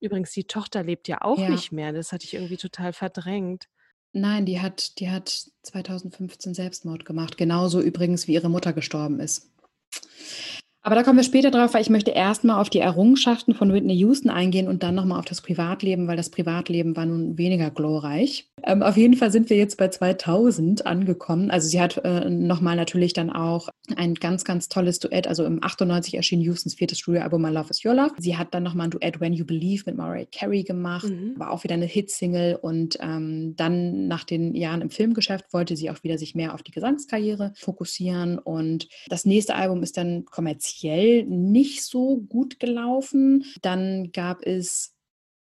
Übrigens, 0.00 0.30
die 0.30 0.44
Tochter 0.44 0.84
lebt 0.84 1.08
ja 1.08 1.20
auch 1.22 1.38
Ja. 1.38 1.50
nicht 1.50 1.72
mehr. 1.72 1.92
Das 1.92 2.12
hatte 2.12 2.24
ich 2.24 2.34
irgendwie 2.34 2.56
total 2.56 2.92
verdrängt. 2.92 3.68
Nein, 4.12 4.46
die 4.46 4.60
hat, 4.60 5.00
die 5.00 5.10
hat 5.10 5.46
2015 5.62 6.54
Selbstmord 6.54 7.04
gemacht. 7.04 7.36
Genauso 7.36 7.80
übrigens, 7.80 8.28
wie 8.28 8.34
ihre 8.34 8.48
Mutter 8.48 8.72
gestorben 8.72 9.18
ist. 9.18 9.50
Aber 10.82 10.94
da 10.94 11.02
kommen 11.02 11.16
wir 11.16 11.24
später 11.24 11.50
drauf, 11.50 11.74
weil 11.74 11.80
ich 11.80 11.88
möchte 11.90 12.10
erstmal 12.10 12.60
auf 12.60 12.68
die 12.68 12.78
Errungenschaften 12.78 13.54
von 13.54 13.72
Whitney 13.72 13.94
Houston 13.94 14.28
eingehen 14.30 14.68
und 14.68 14.82
dann 14.82 14.94
nochmal 14.94 15.18
auf 15.18 15.24
das 15.24 15.40
Privatleben, 15.40 16.06
weil 16.06 16.18
das 16.18 16.28
Privatleben 16.30 16.94
war 16.94 17.06
nun 17.06 17.38
weniger 17.38 17.70
glorreich. 17.70 18.46
Ähm, 18.66 18.82
auf 18.82 18.96
jeden 18.96 19.14
Fall 19.14 19.30
sind 19.30 19.50
wir 19.50 19.56
jetzt 19.56 19.76
bei 19.76 19.88
2000 19.88 20.86
angekommen. 20.86 21.50
Also 21.50 21.68
sie 21.68 21.80
hat 21.80 21.98
äh, 22.04 22.30
nochmal 22.30 22.76
natürlich 22.76 23.12
dann 23.12 23.30
auch 23.30 23.68
ein 23.96 24.14
ganz, 24.14 24.44
ganz 24.44 24.68
tolles 24.68 24.98
Duett. 24.98 25.26
Also 25.26 25.44
im 25.44 25.62
98 25.62 26.14
erschien 26.14 26.40
Houstons 26.48 26.74
viertes 26.74 26.98
Studioalbum 26.98 27.42
My 27.42 27.50
Love 27.50 27.68
Is 27.70 27.84
Your 27.84 27.94
Love. 27.94 28.12
Sie 28.18 28.36
hat 28.38 28.54
dann 28.54 28.62
nochmal 28.62 28.86
ein 28.86 28.90
Duett 28.90 29.20
When 29.20 29.34
You 29.34 29.44
Believe 29.44 29.82
mit 29.86 29.96
Mariah 29.96 30.26
Carey 30.32 30.62
gemacht, 30.62 31.08
Mhm. 31.10 31.38
war 31.38 31.50
auch 31.50 31.64
wieder 31.64 31.74
eine 31.74 31.84
Hitsingle 31.84 32.56
und 32.58 32.96
ähm, 33.00 33.54
dann 33.56 34.08
nach 34.08 34.24
den 34.24 34.54
Jahren 34.54 34.80
im 34.80 34.90
Filmgeschäft 34.90 35.52
wollte 35.52 35.76
sie 35.76 35.90
auch 35.90 36.02
wieder 36.02 36.16
sich 36.16 36.34
mehr 36.34 36.54
auf 36.54 36.62
die 36.62 36.72
Gesangskarriere 36.72 37.52
fokussieren 37.56 38.38
und 38.38 38.88
das 39.08 39.26
nächste 39.26 39.54
Album 39.54 39.82
ist 39.82 39.96
dann 39.98 40.24
kommerziell 40.24 41.24
nicht 41.24 41.84
so 41.84 42.16
gut 42.28 42.58
gelaufen. 42.60 43.44
Dann 43.60 44.10
gab 44.12 44.40
es 44.46 44.93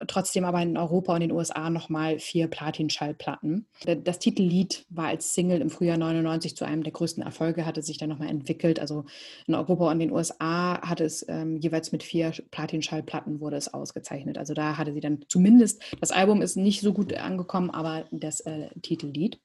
trotzdem 0.06 0.44
aber 0.44 0.60
in 0.62 0.76
Europa 0.76 1.14
und 1.14 1.20
den 1.20 1.32
USA 1.32 1.70
nochmal 1.70 2.18
vier 2.18 2.48
Platin-Schallplatten. 2.48 3.66
Das 4.04 4.18
Titellied 4.18 4.84
war 4.90 5.06
als 5.06 5.34
Single 5.34 5.60
im 5.60 5.70
Frühjahr 5.70 5.96
99 5.96 6.56
zu 6.56 6.64
einem 6.64 6.82
der 6.82 6.92
größten 6.92 7.22
Erfolge, 7.22 7.66
hatte 7.66 7.82
sich 7.82 7.98
dann 7.98 8.08
nochmal 8.08 8.28
entwickelt. 8.28 8.80
Also 8.80 9.04
in 9.46 9.54
Europa 9.54 9.90
und 9.90 9.98
den 9.98 10.12
USA 10.12 10.80
hat 10.82 11.00
es 11.00 11.24
ähm, 11.28 11.58
jeweils 11.58 11.92
mit 11.92 12.02
vier 12.02 12.32
Platin-Schallplatten 12.50 13.40
wurde 13.40 13.56
es 13.56 13.72
ausgezeichnet. 13.72 14.38
Also 14.38 14.54
da 14.54 14.76
hatte 14.76 14.92
sie 14.92 15.00
dann 15.00 15.24
zumindest, 15.28 15.82
das 16.00 16.10
Album 16.10 16.42
ist 16.42 16.56
nicht 16.56 16.80
so 16.80 16.92
gut 16.92 17.14
angekommen, 17.14 17.70
aber 17.70 18.06
das 18.10 18.40
äh, 18.40 18.68
Titellied. 18.82 19.40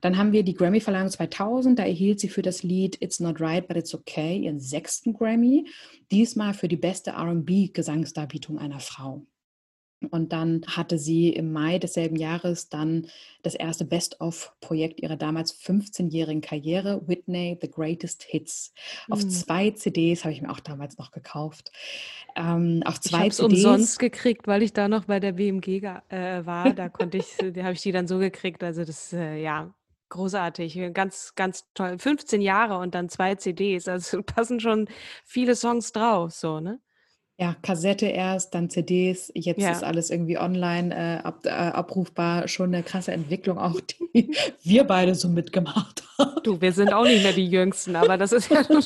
Dann 0.00 0.16
haben 0.16 0.32
wir 0.32 0.42
die 0.42 0.54
Grammy-Verleihung 0.54 1.10
2000. 1.10 1.78
Da 1.78 1.84
erhielt 1.84 2.20
sie 2.20 2.28
für 2.28 2.42
das 2.42 2.62
Lied 2.62 3.00
It's 3.00 3.20
Not 3.20 3.40
Right, 3.40 3.66
But 3.66 3.76
It's 3.76 3.94
Okay 3.94 4.38
ihren 4.38 4.60
sechsten 4.60 5.12
Grammy. 5.14 5.66
Diesmal 6.10 6.54
für 6.54 6.68
die 6.68 6.76
beste 6.76 7.12
RB-Gesangsdarbietung 7.12 8.58
einer 8.58 8.80
Frau. 8.80 9.26
Und 10.10 10.32
dann 10.32 10.64
hatte 10.68 10.98
sie 10.98 11.30
im 11.30 11.52
Mai 11.52 11.78
desselben 11.78 12.16
Jahres 12.16 12.68
dann 12.68 13.08
das 13.42 13.54
erste 13.54 13.84
Best-of-Projekt 13.84 15.00
ihrer 15.00 15.16
damals 15.16 15.52
15-jährigen 15.52 16.40
Karriere, 16.40 17.02
Whitney 17.08 17.58
The 17.60 17.70
Greatest 17.70 18.22
Hits. 18.22 18.72
Auf 19.10 19.20
Mhm. 19.20 19.28
zwei 19.28 19.70
CDs 19.72 20.24
habe 20.24 20.32
ich 20.32 20.42
mir 20.42 20.50
auch 20.50 20.60
damals 20.60 20.98
noch 20.98 21.10
gekauft. 21.10 21.72
Ähm, 22.36 22.82
auf 22.84 23.00
Ich 23.02 23.10
zwei 23.10 23.18
habe 23.18 23.30
es 23.30 23.36
CDs. 23.36 23.40
umsonst 23.40 23.98
gekriegt, 23.98 24.46
weil 24.46 24.62
ich 24.62 24.72
da 24.72 24.88
noch 24.88 25.06
bei 25.06 25.20
der 25.20 25.32
BMG 25.32 25.82
äh, 26.08 26.44
war. 26.46 26.74
Da 26.74 26.88
konnte 26.88 27.18
ich, 27.18 27.36
da 27.38 27.62
habe 27.64 27.72
ich 27.74 27.82
die 27.82 27.92
dann 27.92 28.06
so 28.08 28.18
gekriegt. 28.18 28.62
Also 28.62 28.84
das, 28.84 29.12
äh, 29.12 29.36
ja, 29.40 29.74
großartig, 30.10 30.92
ganz, 30.94 31.34
ganz 31.34 31.64
toll. 31.74 31.98
15 31.98 32.40
Jahre 32.40 32.78
und 32.78 32.94
dann 32.94 33.08
zwei 33.08 33.34
CDs. 33.36 33.88
Also 33.88 34.22
passen 34.26 34.60
schon 34.60 34.88
viele 35.24 35.54
Songs 35.56 35.92
drauf, 35.92 36.32
so 36.32 36.60
ne? 36.60 36.80
Ja, 37.40 37.54
Kassette 37.62 38.06
erst, 38.06 38.52
dann 38.54 38.68
CDs, 38.68 39.30
jetzt 39.32 39.60
Ja. 39.62 39.70
ist 39.70 39.84
alles 39.84 40.10
irgendwie 40.10 40.38
online 40.38 40.92
äh, 40.92 41.24
ab, 41.24 41.46
äh, 41.46 41.50
abrufbar. 41.50 42.48
Schon 42.48 42.74
eine 42.74 42.82
krasse 42.82 43.12
Entwicklung, 43.12 43.58
auch 43.58 43.80
die 43.80 44.30
wir 44.64 44.84
beide 44.84 45.14
so 45.14 45.28
mitgemacht 45.28 46.02
haben. 46.18 46.42
Du, 46.42 46.60
wir 46.60 46.72
sind 46.72 46.92
auch 46.92 47.04
nicht 47.04 47.22
mehr 47.22 47.32
die 47.32 47.46
Jüngsten, 47.46 47.94
aber 47.94 48.16
das 48.18 48.32
ist 48.32 48.50
ja 48.50 48.64
schon 48.64 48.82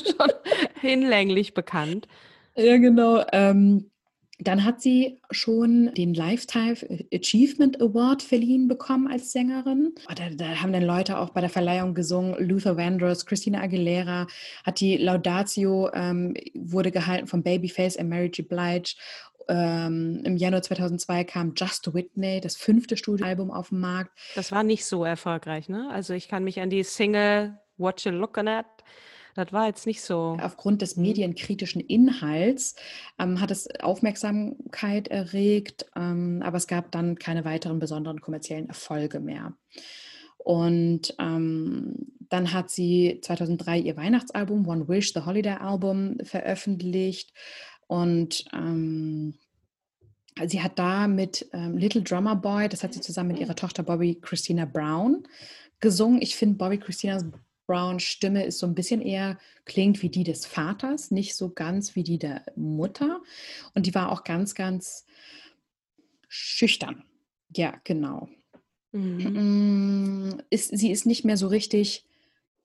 hinlänglich 0.79 1.55
bekannt. 1.55 2.07
Ja, 2.55 2.77
genau. 2.77 3.25
Ähm, 3.31 3.89
dann 4.47 4.63
hat 4.63 4.81
sie 4.81 5.19
schon 5.31 5.93
den 5.93 6.13
Lifetime 6.13 6.75
Achievement 7.13 7.81
Award 7.81 8.21
verliehen 8.21 8.67
bekommen 8.67 9.07
als 9.07 9.31
Sängerin. 9.31 9.93
Oh, 10.09 10.13
Da, 10.15 10.29
da 10.29 10.61
haben 10.61 10.73
dann 10.73 10.83
Leute 10.83 11.17
auch 11.17 11.29
bei 11.29 11.41
der 11.41 11.49
Verleihung 11.49 11.93
gesungen. 11.93 12.35
Luther 12.39 12.77
Vandross, 12.77 13.25
Christina 13.25 13.61
Aguilera 13.61 14.27
hat 14.63 14.79
die 14.79 14.97
Laudatio, 14.97 15.91
ähm, 15.93 16.33
wurde 16.53 16.91
gehalten 16.91 17.27
von 17.27 17.43
Babyface 17.43 17.97
und 17.97 18.09
Mary 18.09 18.31
J. 18.33 18.47
Blige. 18.47 18.95
Ähm, 19.49 20.21
Im 20.23 20.37
Januar 20.37 20.61
2002 20.61 21.23
kam 21.25 21.53
Just 21.55 21.93
Whitney, 21.93 22.39
das 22.39 22.55
fünfte 22.55 22.95
Studioalbum 22.95 23.51
auf 23.51 23.69
den 23.69 23.79
Markt. 23.79 24.11
Das 24.35 24.51
war 24.51 24.63
nicht 24.63 24.85
so 24.85 25.03
erfolgreich, 25.03 25.67
ne? 25.67 25.89
Also 25.91 26.13
ich 26.13 26.29
kann 26.29 26.43
mich 26.43 26.61
an 26.61 26.69
die 26.69 26.83
Single 26.83 27.57
What 27.77 28.05
You 28.05 28.11
Looking 28.11 28.47
At, 28.47 28.65
das 29.35 29.51
war 29.51 29.67
jetzt 29.67 29.85
nicht 29.85 30.01
so. 30.01 30.37
Aufgrund 30.41 30.81
des 30.81 30.95
Mhm. 30.95 31.03
medienkritischen 31.03 31.81
Inhalts 31.81 32.75
ähm, 33.19 33.39
hat 33.41 33.51
es 33.51 33.67
Aufmerksamkeit 33.79 35.07
erregt, 35.07 35.85
ähm, 35.95 36.41
aber 36.43 36.57
es 36.57 36.67
gab 36.67 36.91
dann 36.91 37.15
keine 37.17 37.45
weiteren 37.45 37.79
besonderen 37.79 38.21
kommerziellen 38.21 38.67
Erfolge 38.67 39.19
mehr. 39.19 39.53
Und 40.37 41.15
ähm, 41.19 41.95
dann 42.29 42.51
hat 42.53 42.69
sie 42.69 43.19
2003 43.21 43.79
ihr 43.79 43.95
Weihnachtsalbum 43.97 44.67
One 44.67 44.87
Wish, 44.87 45.13
The 45.13 45.21
Holiday 45.21 45.53
Album, 45.53 46.17
veröffentlicht. 46.23 47.31
Und 47.87 48.45
ähm, 48.53 49.35
sie 50.47 50.61
hat 50.61 50.79
da 50.79 51.07
mit 51.07 51.47
ähm, 51.53 51.77
Little 51.77 52.01
Drummer 52.01 52.35
Boy, 52.35 52.67
das 52.67 52.83
hat 52.83 52.93
sie 52.93 53.01
zusammen 53.01 53.29
mit 53.31 53.39
ihrer 53.39 53.55
Tochter 53.55 53.83
Bobby 53.83 54.15
Christina 54.19 54.65
Brown 54.65 55.23
gesungen. 55.79 56.21
Ich 56.21 56.35
finde 56.35 56.57
Bobby 56.57 56.77
Christina 56.77 57.19
Brown 57.65 57.99
Stimme 57.99 58.45
ist 58.45 58.59
so 58.59 58.67
ein 58.67 58.75
bisschen 58.75 59.01
eher, 59.01 59.37
klingt 59.65 60.01
wie 60.01 60.09
die 60.09 60.23
des 60.23 60.45
Vaters, 60.45 61.11
nicht 61.11 61.35
so 61.35 61.49
ganz 61.49 61.95
wie 61.95 62.03
die 62.03 62.17
der 62.17 62.43
Mutter. 62.55 63.21
Und 63.73 63.85
die 63.85 63.95
war 63.95 64.11
auch 64.11 64.23
ganz, 64.23 64.55
ganz 64.55 65.05
schüchtern. 66.27 67.03
Ja, 67.55 67.79
genau. 67.83 68.29
Mhm. 68.91 70.29
Mm, 70.29 70.41
ist, 70.49 70.77
sie 70.77 70.91
ist 70.91 71.05
nicht 71.05 71.25
mehr 71.25 71.37
so 71.37 71.47
richtig 71.47 72.05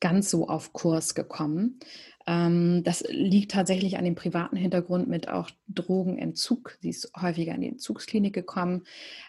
ganz 0.00 0.30
so 0.30 0.48
auf 0.48 0.72
Kurs 0.72 1.14
gekommen. 1.14 1.80
Ähm, 2.28 2.82
das 2.84 3.02
liegt 3.08 3.52
tatsächlich 3.52 3.96
an 3.96 4.04
dem 4.04 4.14
privaten 4.14 4.56
Hintergrund 4.56 5.08
mit 5.08 5.28
auch 5.28 5.48
Drogenentzug. 5.68 6.76
Sie 6.82 6.90
ist 6.90 7.10
häufiger 7.18 7.54
in 7.54 7.62
die 7.62 7.68
Entzugsklinik 7.68 8.34
gekommen. 8.34 8.82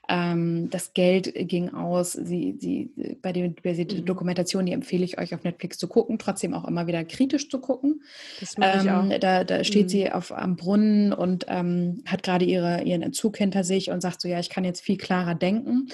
Ähm, 0.10 0.70
das 0.70 0.94
Geld 0.94 1.32
ging 1.34 1.70
aus. 1.74 2.12
Sie, 2.12 2.58
sie, 2.60 2.92
bei 3.22 3.32
der 3.32 3.48
mhm. 3.48 4.06
Dokumentation, 4.06 4.66
die 4.66 4.74
empfehle 4.74 5.06
ich 5.06 5.18
euch 5.18 5.34
auf 5.34 5.46
Netflix 5.46 5.78
zu 5.78 5.88
gucken, 5.88 6.20
trotzdem 6.20 6.54
auch 6.54 6.68
immer 6.68 6.88
wieder 6.88 7.06
kritisch 7.06 7.50
zu 7.50 7.60
gucken. 7.60 8.02
Das 8.42 8.58
mache 8.58 8.82
ich 8.84 8.92
auch. 8.92 9.10
Ähm, 9.10 9.20
da, 9.22 9.46
da 9.46 9.64
steht 9.64 9.86
mhm. 9.86 9.90
sie 9.90 10.12
auf, 10.12 10.34
am 10.34 10.58
Brunnen 10.58 11.14
und 11.14 11.46
ähm, 11.48 12.04
hat 12.06 12.24
gerade 12.24 12.44
ihre, 12.44 12.84
ihren 12.84 13.02
Entzug 13.02 13.38
hinter 13.38 13.64
sich 13.64 13.92
und 13.92 14.02
sagt 14.02 14.20
so, 14.20 14.28
ja, 14.28 14.42
ich 14.42 14.50
kann 14.50 14.66
jetzt 14.66 14.82
viel 14.82 14.98
klarer 14.98 15.36
denken. 15.36 15.88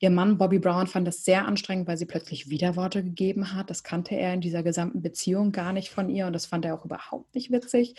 Ihr 0.00 0.10
Mann 0.10 0.38
Bobby 0.38 0.58
Brown 0.58 0.86
fand 0.86 1.06
das 1.06 1.24
sehr 1.24 1.46
anstrengend, 1.46 1.86
weil 1.86 1.96
sie 1.96 2.06
plötzlich 2.06 2.50
Widerworte 2.50 3.02
gegeben 3.02 3.54
hat. 3.54 3.70
Das 3.70 3.82
kannte 3.82 4.14
er 4.14 4.34
in 4.34 4.40
dieser 4.40 4.62
gesamten 4.62 5.02
Beziehung 5.02 5.52
gar 5.52 5.72
nicht 5.72 5.90
von 5.90 6.08
ihr 6.08 6.26
und 6.26 6.32
das 6.32 6.46
fand 6.46 6.64
er 6.64 6.74
auch 6.74 6.84
überhaupt 6.84 7.34
nicht 7.34 7.50
witzig. 7.50 7.94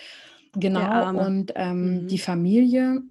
Genau. 0.53 1.09
Und 1.25 1.53
ähm, 1.55 2.03
mhm. 2.03 2.07
die 2.07 2.17
Familie 2.17 3.01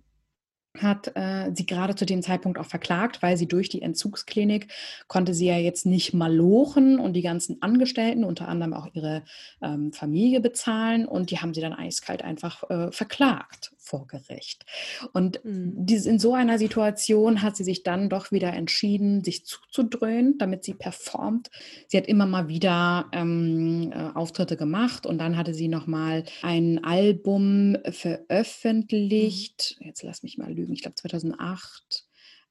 hat 0.78 1.12
äh, 1.14 1.52
sie 1.54 1.66
gerade 1.66 1.94
zu 1.94 2.04
dem 2.04 2.22
Zeitpunkt 2.22 2.58
auch 2.58 2.66
verklagt, 2.66 3.22
weil 3.22 3.36
sie 3.36 3.46
durch 3.46 3.68
die 3.68 3.82
Entzugsklinik 3.82 4.72
konnte 5.06 5.32
sie 5.32 5.46
ja 5.46 5.56
jetzt 5.56 5.86
nicht 5.86 6.14
malochen 6.14 6.98
und 6.98 7.12
die 7.12 7.22
ganzen 7.22 7.62
Angestellten, 7.62 8.24
unter 8.24 8.48
anderem 8.48 8.74
auch 8.74 8.88
ihre 8.92 9.22
ähm, 9.62 9.92
Familie 9.92 10.40
bezahlen 10.40 11.06
und 11.06 11.30
die 11.30 11.38
haben 11.38 11.54
sie 11.54 11.60
dann 11.60 11.74
eiskalt 11.74 12.22
einfach 12.22 12.68
äh, 12.70 12.90
verklagt 12.90 13.73
vor 13.84 14.06
Gericht. 14.06 14.64
Und 15.12 15.44
mhm. 15.44 15.72
dies, 15.86 16.06
in 16.06 16.18
so 16.18 16.34
einer 16.34 16.58
Situation 16.58 17.42
hat 17.42 17.56
sie 17.56 17.64
sich 17.64 17.82
dann 17.82 18.08
doch 18.08 18.32
wieder 18.32 18.52
entschieden, 18.52 19.22
sich 19.22 19.44
zuzudröhnen, 19.44 20.38
damit 20.38 20.64
sie 20.64 20.74
performt. 20.74 21.50
Sie 21.88 21.96
hat 21.96 22.06
immer 22.06 22.26
mal 22.26 22.48
wieder 22.48 23.06
ähm, 23.12 23.92
äh, 23.92 24.10
Auftritte 24.14 24.56
gemacht 24.56 25.06
und 25.06 25.18
dann 25.18 25.36
hatte 25.36 25.54
sie 25.54 25.68
nochmal 25.68 26.24
ein 26.42 26.82
Album 26.82 27.76
veröffentlicht. 27.90 29.76
Mhm. 29.78 29.86
Jetzt 29.86 30.02
lass 30.02 30.22
mich 30.22 30.38
mal 30.38 30.52
lügen, 30.52 30.72
ich 30.72 30.82
glaube 30.82 30.96
2008. 30.96 32.06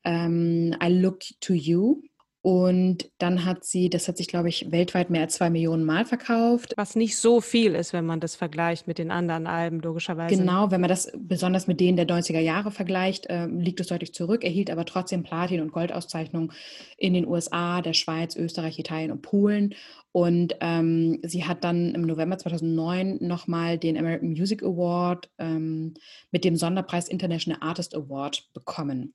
Ähm, 0.06 0.76
I 0.84 0.90
Look 0.90 1.22
to 1.40 1.54
You. 1.54 2.02
Und 2.46 3.10
dann 3.20 3.46
hat 3.46 3.64
sie, 3.64 3.90
das 3.90 4.10
hat 4.10 4.18
sich, 4.18 4.28
glaube 4.28 4.50
ich, 4.50 4.70
weltweit 4.70 5.10
mehr 5.10 5.22
als 5.22 5.36
zwei 5.36 5.50
Millionen 5.50 5.86
Mal 5.86 6.04
verkauft. 6.04 6.74
Was 6.76 6.94
nicht 6.94 7.16
so 7.16 7.40
viel 7.40 7.74
ist, 7.74 7.94
wenn 7.94 8.06
man 8.06 8.20
das 8.20 8.36
vergleicht 8.36 8.86
mit 8.86 8.98
den 8.98 9.12
anderen 9.12 9.48
Alben, 9.48 9.80
logischerweise. 9.80 10.36
Genau, 10.36 10.70
wenn 10.70 10.82
man 10.82 10.90
das 10.90 11.10
besonders 11.16 11.68
mit 11.68 11.80
denen 11.80 11.96
der 11.96 12.06
90er 12.06 12.42
Jahre 12.42 12.72
vergleicht, 12.72 13.28
äh, 13.28 13.46
liegt 13.46 13.80
es 13.80 13.88
deutlich 13.88 14.14
zurück, 14.14 14.44
erhielt 14.44 14.72
aber 14.72 14.84
trotzdem 14.84 15.24
Platin- 15.24 15.62
und 15.62 15.72
Goldauszeichnungen 15.72 16.52
in 16.98 17.14
den 17.14 17.26
USA, 17.26 17.82
der 17.82 17.94
Schweiz, 17.94 18.36
Österreich, 18.36 18.78
Italien 18.78 19.12
und 19.12 19.22
Polen. 19.22 19.74
Und 20.12 20.58
ähm, 20.60 21.20
sie 21.24 21.46
hat 21.46 21.64
dann 21.64 21.96
im 21.96 22.02
November 22.02 22.38
2009 22.38 23.20
nochmal 23.22 23.78
den 23.78 23.98
American 23.98 24.32
Music 24.32 24.64
Award 24.64 25.30
ähm, 25.38 25.94
mit 26.32 26.44
dem 26.44 26.58
Sonderpreis 26.58 27.08
International 27.08 27.66
Artist 27.66 27.96
Award 27.96 28.50
bekommen. 28.54 29.14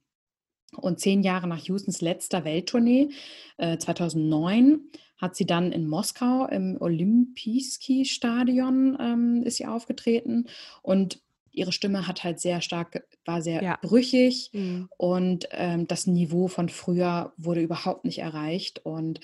Und 0.76 1.00
zehn 1.00 1.22
Jahre 1.22 1.48
nach 1.48 1.66
Houstons 1.68 2.00
letzter 2.00 2.44
Welttournee, 2.44 3.10
äh, 3.56 3.78
2009, 3.78 4.80
hat 5.16 5.34
sie 5.34 5.46
dann 5.46 5.72
in 5.72 5.88
Moskau 5.88 6.46
im 6.46 6.76
Olympiski-Stadion 6.80 8.96
ähm, 9.00 9.42
ist 9.44 9.56
sie 9.56 9.66
aufgetreten 9.66 10.46
und 10.82 11.20
ihre 11.50 11.72
Stimme 11.72 12.06
hat 12.06 12.22
halt 12.22 12.40
sehr 12.40 12.60
stark, 12.60 13.02
war 13.24 13.42
sehr 13.42 13.62
ja. 13.62 13.78
brüchig 13.82 14.50
mhm. 14.52 14.88
und 14.96 15.48
ähm, 15.50 15.88
das 15.88 16.06
Niveau 16.06 16.46
von 16.46 16.68
früher 16.68 17.32
wurde 17.36 17.60
überhaupt 17.60 18.04
nicht 18.04 18.20
erreicht 18.20 18.84
und 18.84 19.18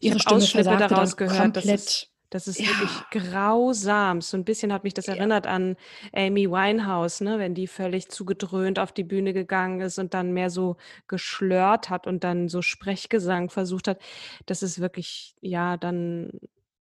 ihre 0.00 0.18
Stimme 0.18 0.40
versagte 0.40 0.88
daraus 0.88 1.14
dann 1.14 1.28
gehört, 1.28 1.54
komplett 1.54 2.08
das 2.30 2.48
ist 2.48 2.60
ja. 2.60 2.66
wirklich 2.66 2.90
grausam. 3.10 4.20
So 4.20 4.36
ein 4.36 4.44
bisschen 4.44 4.72
hat 4.72 4.84
mich 4.84 4.94
das 4.94 5.06
ja. 5.06 5.14
erinnert 5.14 5.46
an 5.46 5.76
Amy 6.12 6.50
Winehouse, 6.50 7.20
ne? 7.20 7.38
wenn 7.38 7.54
die 7.54 7.66
völlig 7.66 8.08
zugedröhnt 8.08 8.78
auf 8.78 8.92
die 8.92 9.04
Bühne 9.04 9.32
gegangen 9.32 9.80
ist 9.80 9.98
und 9.98 10.14
dann 10.14 10.32
mehr 10.32 10.50
so 10.50 10.76
geschlört 11.06 11.90
hat 11.90 12.06
und 12.06 12.24
dann 12.24 12.48
so 12.48 12.62
Sprechgesang 12.62 13.50
versucht 13.50 13.88
hat. 13.88 14.00
Das 14.46 14.62
ist 14.62 14.80
wirklich, 14.80 15.34
ja, 15.40 15.76
dann 15.76 16.30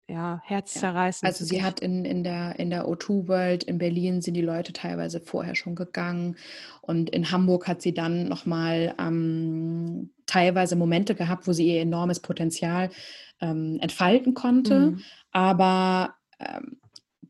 ja, 0.08 0.42
herzzerreißend. 0.44 1.28
Also 1.28 1.46
sie 1.46 1.64
hat 1.64 1.80
in, 1.80 2.04
in 2.04 2.24
der, 2.24 2.60
in 2.60 2.70
der 2.70 2.86
O2 2.86 3.28
World 3.28 3.64
in 3.64 3.78
Berlin 3.78 4.22
sind 4.22 4.34
die 4.34 4.42
Leute 4.42 4.74
teilweise 4.74 5.22
vorher 5.22 5.56
schon 5.56 5.76
gegangen 5.76 6.36
und 6.82 7.10
in 7.10 7.32
Hamburg 7.32 7.68
hat 7.68 7.82
sie 7.82 7.94
dann 7.94 8.28
nochmal 8.28 8.94
ähm, 9.00 10.12
teilweise 10.26 10.76
Momente 10.76 11.16
gehabt, 11.16 11.48
wo 11.48 11.54
sie 11.54 11.68
ihr 11.68 11.82
enormes 11.82 12.20
Potenzial 12.20 12.90
ähm, 13.40 13.80
entfalten 13.82 14.34
konnte. 14.34 14.80
Mhm. 14.80 15.02
Aber 15.34 16.15
ähm, 16.39 16.78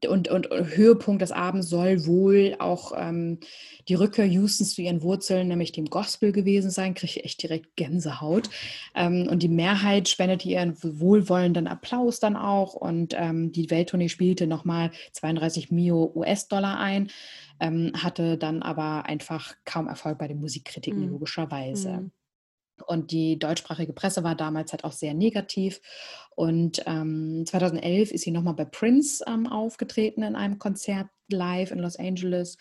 und, 0.08 0.28
und, 0.28 0.50
Höhepunkt 0.50 1.22
des 1.22 1.32
Abends 1.32 1.70
soll 1.70 2.06
wohl 2.06 2.56
auch 2.60 2.94
ähm, 2.96 3.40
die 3.88 3.96
Rückkehr 3.96 4.28
Houstons 4.28 4.74
zu 4.74 4.82
ihren 4.82 5.02
Wurzeln, 5.02 5.48
nämlich 5.48 5.72
dem 5.72 5.86
Gospel 5.86 6.32
gewesen 6.32 6.72
sein. 6.72 6.94
Kriege 6.94 7.14
ich 7.20 7.26
echt 7.26 7.44
direkt 7.44 7.76
Gänsehaut. 7.76 8.50
Ähm, 8.96 9.28
und 9.30 9.44
die 9.44 9.50
Mehrheit 9.50 10.10
spendete 10.10 10.48
ihren 10.48 10.76
wohlwollenden 10.82 11.68
Applaus 11.68 12.20
dann 12.20 12.36
auch. 12.36 12.74
Und 12.74 13.14
ähm, 13.18 13.52
die 13.52 13.70
Welttournee 13.70 14.10
spielte 14.10 14.48
nochmal 14.48 14.92
32 15.14 15.72
Mio 15.72 16.12
US-Dollar 16.16 16.80
ein, 16.80 17.10
ähm, 17.60 17.92
hatte 17.96 18.38
dann 18.38 18.62
aber 18.62 19.06
einfach 19.06 19.56
kaum 19.66 19.88
Erfolg 19.88 20.18
bei 20.18 20.28
den 20.28 20.40
Musikkritiken, 20.40 21.06
mhm. 21.06 21.12
logischerweise. 21.12 22.02
Mhm. 22.02 22.12
Und 22.86 23.12
die 23.12 23.38
deutschsprachige 23.38 23.94
Presse 23.94 24.24
war 24.24 24.36
damals 24.36 24.72
halt 24.72 24.84
auch 24.84 24.92
sehr 24.92 25.14
negativ. 25.14 25.82
Und 26.36 26.84
ähm, 26.86 27.46
2011 27.46 28.12
ist 28.12 28.24
sie 28.24 28.32
nochmal 28.32 28.56
bei 28.56 28.66
Prince 28.66 29.24
ähm, 29.28 29.48
aufgetreten 29.48 30.24
in 30.24 30.36
einem 30.36 30.60
Konzert 30.60 31.08
live 31.30 31.72
in 31.72 31.80
Los 31.80 31.98
Angeles. 31.98 32.58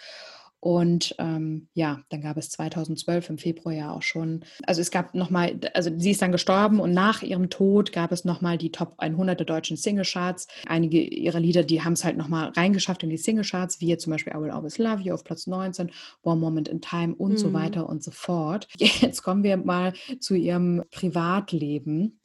Und 0.64 1.16
ähm, 1.18 1.66
ja, 1.74 2.04
dann 2.08 2.20
gab 2.20 2.36
es 2.36 2.50
2012 2.50 3.30
im 3.30 3.38
Februar 3.38 3.74
ja 3.74 3.92
auch 3.92 4.02
schon, 4.02 4.44
also 4.64 4.80
es 4.80 4.92
gab 4.92 5.12
nochmal, 5.12 5.58
also 5.74 5.90
sie 5.98 6.12
ist 6.12 6.22
dann 6.22 6.30
gestorben 6.30 6.78
und 6.78 6.92
nach 6.92 7.24
ihrem 7.24 7.50
Tod 7.50 7.90
gab 7.90 8.12
es 8.12 8.24
nochmal 8.24 8.58
die 8.58 8.70
Top 8.70 8.94
100 8.98 9.40
der 9.40 9.44
deutschen 9.44 9.76
Singlecharts. 9.76 10.46
Einige 10.68 11.00
ihrer 11.00 11.40
Lieder, 11.40 11.64
die 11.64 11.82
haben 11.82 11.94
es 11.94 12.04
halt 12.04 12.16
nochmal 12.16 12.50
reingeschafft 12.50 13.02
in 13.02 13.10
die 13.10 13.16
Singlecharts, 13.16 13.80
wie 13.80 13.96
zum 13.96 14.12
Beispiel 14.12 14.34
I 14.36 14.40
Will 14.40 14.52
Always 14.52 14.78
Love 14.78 15.02
You 15.02 15.14
auf 15.14 15.24
Platz 15.24 15.48
19, 15.48 15.90
One 16.22 16.38
Moment 16.40 16.68
in 16.68 16.80
Time 16.80 17.16
und 17.16 17.32
mhm. 17.32 17.38
so 17.38 17.52
weiter 17.52 17.88
und 17.88 18.04
so 18.04 18.12
fort. 18.12 18.68
Jetzt 18.78 19.24
kommen 19.24 19.42
wir 19.42 19.56
mal 19.56 19.94
zu 20.20 20.36
ihrem 20.36 20.84
Privatleben 20.92 22.20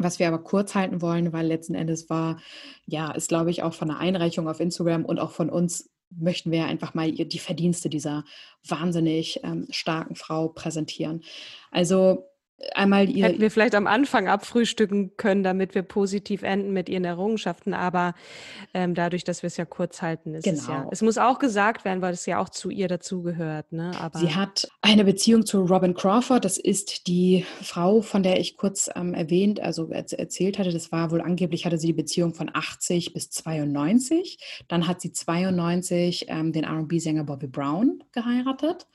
was 0.00 0.20
wir 0.20 0.28
aber 0.28 0.38
kurz 0.38 0.76
halten 0.76 1.02
wollen, 1.02 1.32
weil 1.32 1.44
letzten 1.44 1.74
Endes 1.74 2.08
war, 2.08 2.38
ja, 2.86 3.10
ist 3.10 3.30
glaube 3.30 3.50
ich 3.50 3.64
auch 3.64 3.74
von 3.74 3.88
der 3.88 3.98
Einreichung 3.98 4.48
auf 4.48 4.60
Instagram 4.60 5.04
und 5.04 5.18
auch 5.18 5.32
von 5.32 5.50
uns 5.50 5.90
möchten 6.10 6.50
wir 6.50 6.66
einfach 6.66 6.94
mal 6.94 7.10
die 7.12 7.38
Verdienste 7.38 7.88
dieser 7.88 8.24
wahnsinnig 8.66 9.40
ähm, 9.44 9.66
starken 9.70 10.14
Frau 10.14 10.48
präsentieren. 10.48 11.22
Also 11.70 12.24
einmal 12.74 13.08
ihr. 13.08 13.26
Hätten 13.26 13.40
wir 13.40 13.50
vielleicht 13.50 13.74
am 13.74 13.86
Anfang 13.86 14.28
abfrühstücken 14.28 15.16
können, 15.16 15.42
damit 15.42 15.74
wir 15.74 15.82
positiv 15.82 16.42
enden 16.42 16.72
mit 16.72 16.88
ihren 16.88 17.04
Errungenschaften, 17.04 17.74
aber 17.74 18.14
ähm, 18.74 18.94
dadurch, 18.94 19.24
dass 19.24 19.42
wir 19.42 19.48
es 19.48 19.56
ja 19.56 19.64
kurz 19.64 20.02
halten, 20.02 20.34
ist 20.34 20.44
genau. 20.44 20.58
es 20.58 20.66
ja. 20.66 20.78
Genau. 20.78 20.88
Es 20.90 21.02
muss 21.02 21.18
auch 21.18 21.38
gesagt 21.38 21.84
werden, 21.84 22.02
weil 22.02 22.12
es 22.12 22.26
ja 22.26 22.40
auch 22.40 22.48
zu 22.48 22.70
ihr 22.70 22.88
dazugehört. 22.88 23.72
Ne? 23.72 23.92
Sie 24.14 24.34
hat 24.34 24.68
eine 24.82 25.04
Beziehung 25.04 25.46
zu 25.46 25.62
Robin 25.62 25.94
Crawford. 25.94 26.44
Das 26.44 26.58
ist 26.58 27.06
die 27.06 27.44
Frau, 27.62 28.02
von 28.02 28.22
der 28.22 28.40
ich 28.40 28.56
kurz 28.56 28.90
ähm, 28.94 29.14
erwähnt, 29.14 29.60
also 29.60 29.88
erzählt 29.90 30.58
hatte. 30.58 30.72
Das 30.72 30.90
war 30.90 31.10
wohl 31.10 31.20
angeblich 31.20 31.64
hatte 31.64 31.78
sie 31.78 31.88
die 31.88 31.92
Beziehung 31.92 32.34
von 32.34 32.50
80 32.52 33.12
bis 33.12 33.30
92. 33.30 34.64
Dann 34.68 34.86
hat 34.86 35.00
sie 35.00 35.12
92 35.12 36.26
ähm, 36.28 36.52
den 36.52 36.64
R&B-Sänger 36.64 37.24
Bobby 37.24 37.46
Brown 37.46 38.02
geheiratet. 38.12 38.86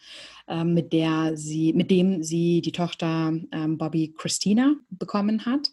Äh, 0.48 0.64
mit 0.64 0.94
der 0.94 1.36
sie, 1.36 1.74
mit 1.74 1.92
dem 1.92 2.24
sie 2.24 2.62
die 2.62 2.72
Tochter 2.72 3.34
ähm, 3.52 3.78
Bobby 3.78 4.14
Christina 4.18 4.76
bekommen 4.98 5.46
hat. 5.46 5.72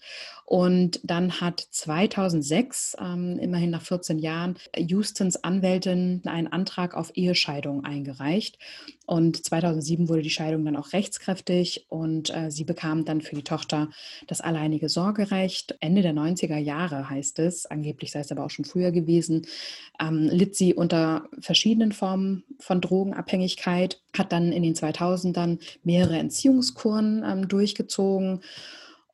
Und 0.50 0.98
dann 1.04 1.40
hat 1.40 1.60
2006, 1.60 2.96
ähm, 3.00 3.38
immerhin 3.38 3.70
nach 3.70 3.82
14 3.82 4.18
Jahren, 4.18 4.56
Houstons 4.76 5.44
Anwältin 5.44 6.22
einen 6.24 6.48
Antrag 6.48 6.94
auf 6.94 7.16
Ehescheidung 7.16 7.84
eingereicht. 7.84 8.58
Und 9.06 9.44
2007 9.44 10.08
wurde 10.08 10.22
die 10.22 10.30
Scheidung 10.30 10.64
dann 10.64 10.76
auch 10.76 10.92
rechtskräftig 10.92 11.86
und 11.88 12.34
äh, 12.34 12.50
sie 12.50 12.64
bekam 12.64 13.04
dann 13.04 13.20
für 13.20 13.36
die 13.36 13.44
Tochter 13.44 13.90
das 14.26 14.40
alleinige 14.40 14.88
Sorgerecht. 14.88 15.76
Ende 15.80 16.02
der 16.02 16.14
90er 16.14 16.58
Jahre 16.58 17.10
heißt 17.10 17.38
es, 17.40 17.66
angeblich 17.66 18.10
sei 18.12 18.20
es 18.20 18.32
aber 18.32 18.44
auch 18.44 18.50
schon 18.50 18.64
früher 18.64 18.90
gewesen, 18.90 19.46
ähm, 20.00 20.28
litt 20.32 20.56
sie 20.56 20.74
unter 20.74 21.28
verschiedenen 21.40 21.92
Formen 21.92 22.42
von 22.58 22.80
Drogenabhängigkeit, 22.80 24.00
hat 24.16 24.32
dann 24.32 24.50
in 24.50 24.62
den 24.62 24.74
2000ern 24.74 25.58
mehrere 25.84 26.18
Entziehungskuren 26.18 27.24
ähm, 27.24 27.48
durchgezogen 27.48 28.40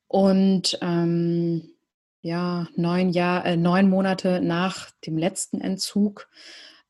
und 0.07 0.77
ähm, 0.81 1.73
ja, 2.21 2.67
neun, 2.75 3.09
Jahr, 3.09 3.45
äh, 3.45 3.57
neun 3.57 3.89
Monate 3.89 4.41
nach 4.41 4.91
dem 5.05 5.17
letzten 5.17 5.61
Entzug 5.61 6.29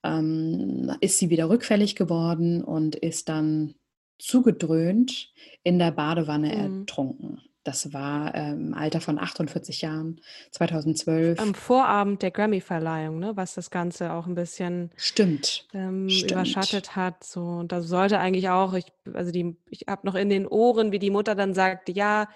ähm, 0.04 0.96
ist 1.02 1.20
sie 1.20 1.30
wieder 1.30 1.50
rückfällig 1.50 1.96
geworden 1.96 2.64
und 2.64 2.96
ist 2.96 3.30
dann 3.30 3.76
zugedröhnt 4.20 5.32
in 5.64 5.80
der 5.80 5.92
Badewanne 5.92 6.48
mhm. 6.48 6.80
ertrunken. 6.82 7.42
Das 7.68 7.92
war 7.92 8.34
ähm, 8.34 8.68
im 8.68 8.74
Alter 8.74 9.02
von 9.02 9.20
48 9.20 9.82
Jahren, 9.82 10.22
2012. 10.52 11.38
Am 11.38 11.54
Vorabend 11.54 12.22
der 12.22 12.32
Grammy-Verleihung, 12.32 13.20
ne, 13.20 13.36
was 13.36 13.56
das 13.56 13.70
Ganze 13.72 14.14
auch 14.14 14.26
ein 14.26 14.36
bisschen 14.36 14.90
Stimmt. 14.96 15.68
Ähm, 15.74 16.08
Stimmt. 16.08 16.32
überschattet 16.32 16.96
hat. 16.96 17.26
So, 17.26 17.42
und 17.42 17.74
da 17.74 17.82
sollte 17.82 18.20
eigentlich 18.20 18.48
auch, 18.48 18.74
ich, 18.74 18.86
also 19.14 19.34
die, 19.34 19.58
ich 19.70 19.84
habe 19.86 20.08
noch 20.08 20.16
in 20.16 20.30
den 20.30 20.48
Ohren, 20.48 20.94
wie 20.94 21.00
die 21.00 21.10
Mutter 21.10 21.36
dann 21.36 21.54
sagte, 21.54 21.92
ja, 21.92 22.30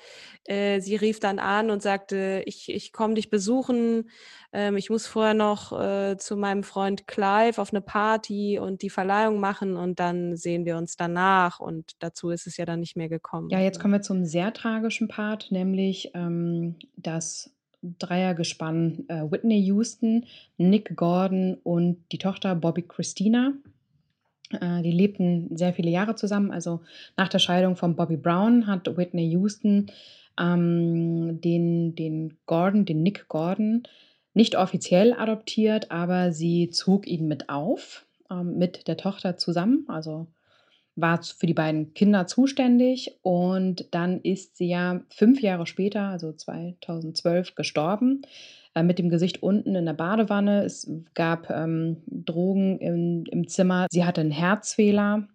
äh, 0.45 0.81
sie 0.81 0.95
rief 0.97 1.19
dann 1.19 1.39
an 1.39 1.69
und 1.69 1.81
sagte, 1.81 2.43
ich, 2.45 2.67
ich 2.67 2.91
komme 2.91 3.13
dich 3.13 3.29
besuchen. 3.29 4.09
Ähm, 4.53 4.75
ich 4.75 4.89
muss 4.89 5.07
vorher 5.07 5.33
noch 5.33 5.71
äh, 5.79 6.17
zu 6.17 6.35
meinem 6.35 6.63
Freund 6.63 7.07
Clive 7.07 7.61
auf 7.61 7.71
eine 7.71 7.81
Party 7.81 8.59
und 8.59 8.81
die 8.81 8.89
Verleihung 8.89 9.39
machen 9.39 9.77
und 9.77 9.99
dann 9.99 10.35
sehen 10.35 10.65
wir 10.65 10.77
uns 10.77 10.97
danach. 10.97 11.59
Und 11.59 11.91
dazu 11.99 12.31
ist 12.31 12.47
es 12.47 12.57
ja 12.57 12.65
dann 12.65 12.79
nicht 12.79 12.97
mehr 12.97 13.07
gekommen. 13.07 13.49
Ja, 13.49 13.59
jetzt 13.59 13.79
kommen 13.79 13.93
wir 13.93 14.01
zum 14.01 14.25
sehr 14.25 14.51
tragischen 14.51 15.07
Part, 15.07 15.20
nämlich 15.49 16.11
ähm, 16.13 16.75
das 16.97 17.53
Dreiergespann 17.81 19.05
äh, 19.07 19.23
Whitney 19.31 19.59
Houston, 19.65 20.25
Nick 20.57 20.95
Gordon 20.95 21.57
und 21.63 21.97
die 22.11 22.17
Tochter 22.17 22.55
Bobby 22.55 22.83
Christina. 22.83 23.53
Äh, 24.51 24.81
die 24.83 24.91
lebten 24.91 25.55
sehr 25.55 25.73
viele 25.73 25.89
Jahre 25.89 26.15
zusammen. 26.15 26.51
Also 26.51 26.81
nach 27.17 27.27
der 27.27 27.39
Scheidung 27.39 27.75
von 27.75 27.95
Bobby 27.95 28.17
Brown 28.17 28.67
hat 28.67 28.97
Whitney 28.97 29.29
Houston 29.31 29.87
ähm, 30.39 31.41
den, 31.41 31.95
den 31.95 32.37
Gordon, 32.45 32.85
den 32.85 33.03
Nick 33.03 33.27
Gordon, 33.27 33.83
nicht 34.33 34.55
offiziell 34.55 35.13
adoptiert, 35.13 35.91
aber 35.91 36.31
sie 36.31 36.69
zog 36.69 37.07
ihn 37.07 37.27
mit 37.27 37.49
auf, 37.49 38.05
ähm, 38.29 38.57
mit 38.57 38.87
der 38.87 38.97
Tochter 38.97 39.37
zusammen, 39.37 39.85
also 39.87 40.27
war 40.95 41.21
für 41.23 41.45
die 41.45 41.53
beiden 41.53 41.93
Kinder 41.93 42.27
zuständig 42.27 43.17
und 43.21 43.87
dann 43.91 44.21
ist 44.21 44.57
sie 44.57 44.67
ja 44.67 45.01
fünf 45.09 45.41
Jahre 45.41 45.65
später, 45.65 46.01
also 46.01 46.33
2012, 46.33 47.55
gestorben 47.55 48.23
äh, 48.75 48.83
mit 48.83 48.99
dem 48.99 49.09
Gesicht 49.09 49.41
unten 49.41 49.75
in 49.75 49.85
der 49.85 49.93
Badewanne. 49.93 50.63
Es 50.63 50.91
gab 51.13 51.49
ähm, 51.49 51.97
Drogen 52.07 52.79
im, 52.79 53.23
im 53.31 53.47
Zimmer. 53.47 53.87
Sie 53.89 54.05
hatte 54.05 54.21
einen 54.21 54.31
Herzfehler. 54.31 55.27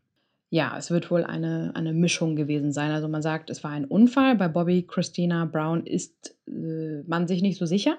Ja, 0.51 0.77
es 0.79 0.91
wird 0.91 1.11
wohl 1.11 1.25
eine, 1.25 1.73
eine 1.75 1.93
Mischung 1.93 2.37
gewesen 2.37 2.73
sein. 2.73 2.91
Also 2.91 3.09
man 3.09 3.23
sagt, 3.23 3.51
es 3.51 3.65
war 3.65 3.73
ein 3.73 3.85
Unfall. 3.85 4.37
Bei 4.37 4.49
Bobby 4.49 4.85
Christina 4.87 5.45
Brown 5.47 5.85
ist 5.87 6.37
äh, 6.47 7.03
man 7.07 7.27
sich 7.27 7.43
nicht 7.43 7.59
so 7.59 7.67
sicher 7.67 7.97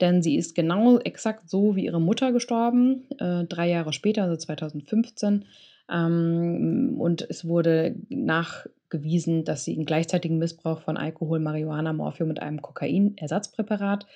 denn 0.00 0.20
sie 0.20 0.36
ist 0.36 0.54
genau 0.54 0.98
exakt 0.98 1.48
so 1.48 1.76
wie 1.76 1.84
ihre 1.84 2.00
Mutter 2.00 2.32
gestorben, 2.32 3.04
äh, 3.18 3.44
drei 3.44 3.68
Jahre 3.68 3.92
später, 3.92 4.24
also 4.24 4.36
2015. 4.36 5.44
Ähm, 5.92 6.96
und 6.98 7.22
es 7.28 7.46
wurde 7.46 7.94
nachgewiesen, 8.08 9.44
dass 9.44 9.64
sie 9.64 9.74
einen 9.74 9.84
gleichzeitigen 9.84 10.38
Missbrauch 10.38 10.80
von 10.80 10.96
Alkohol, 10.96 11.38
Marihuana, 11.38 11.92
Morphium 11.92 12.28
mit 12.28 12.40
einem 12.40 12.62
Kokainersatzpräparat 12.62 14.06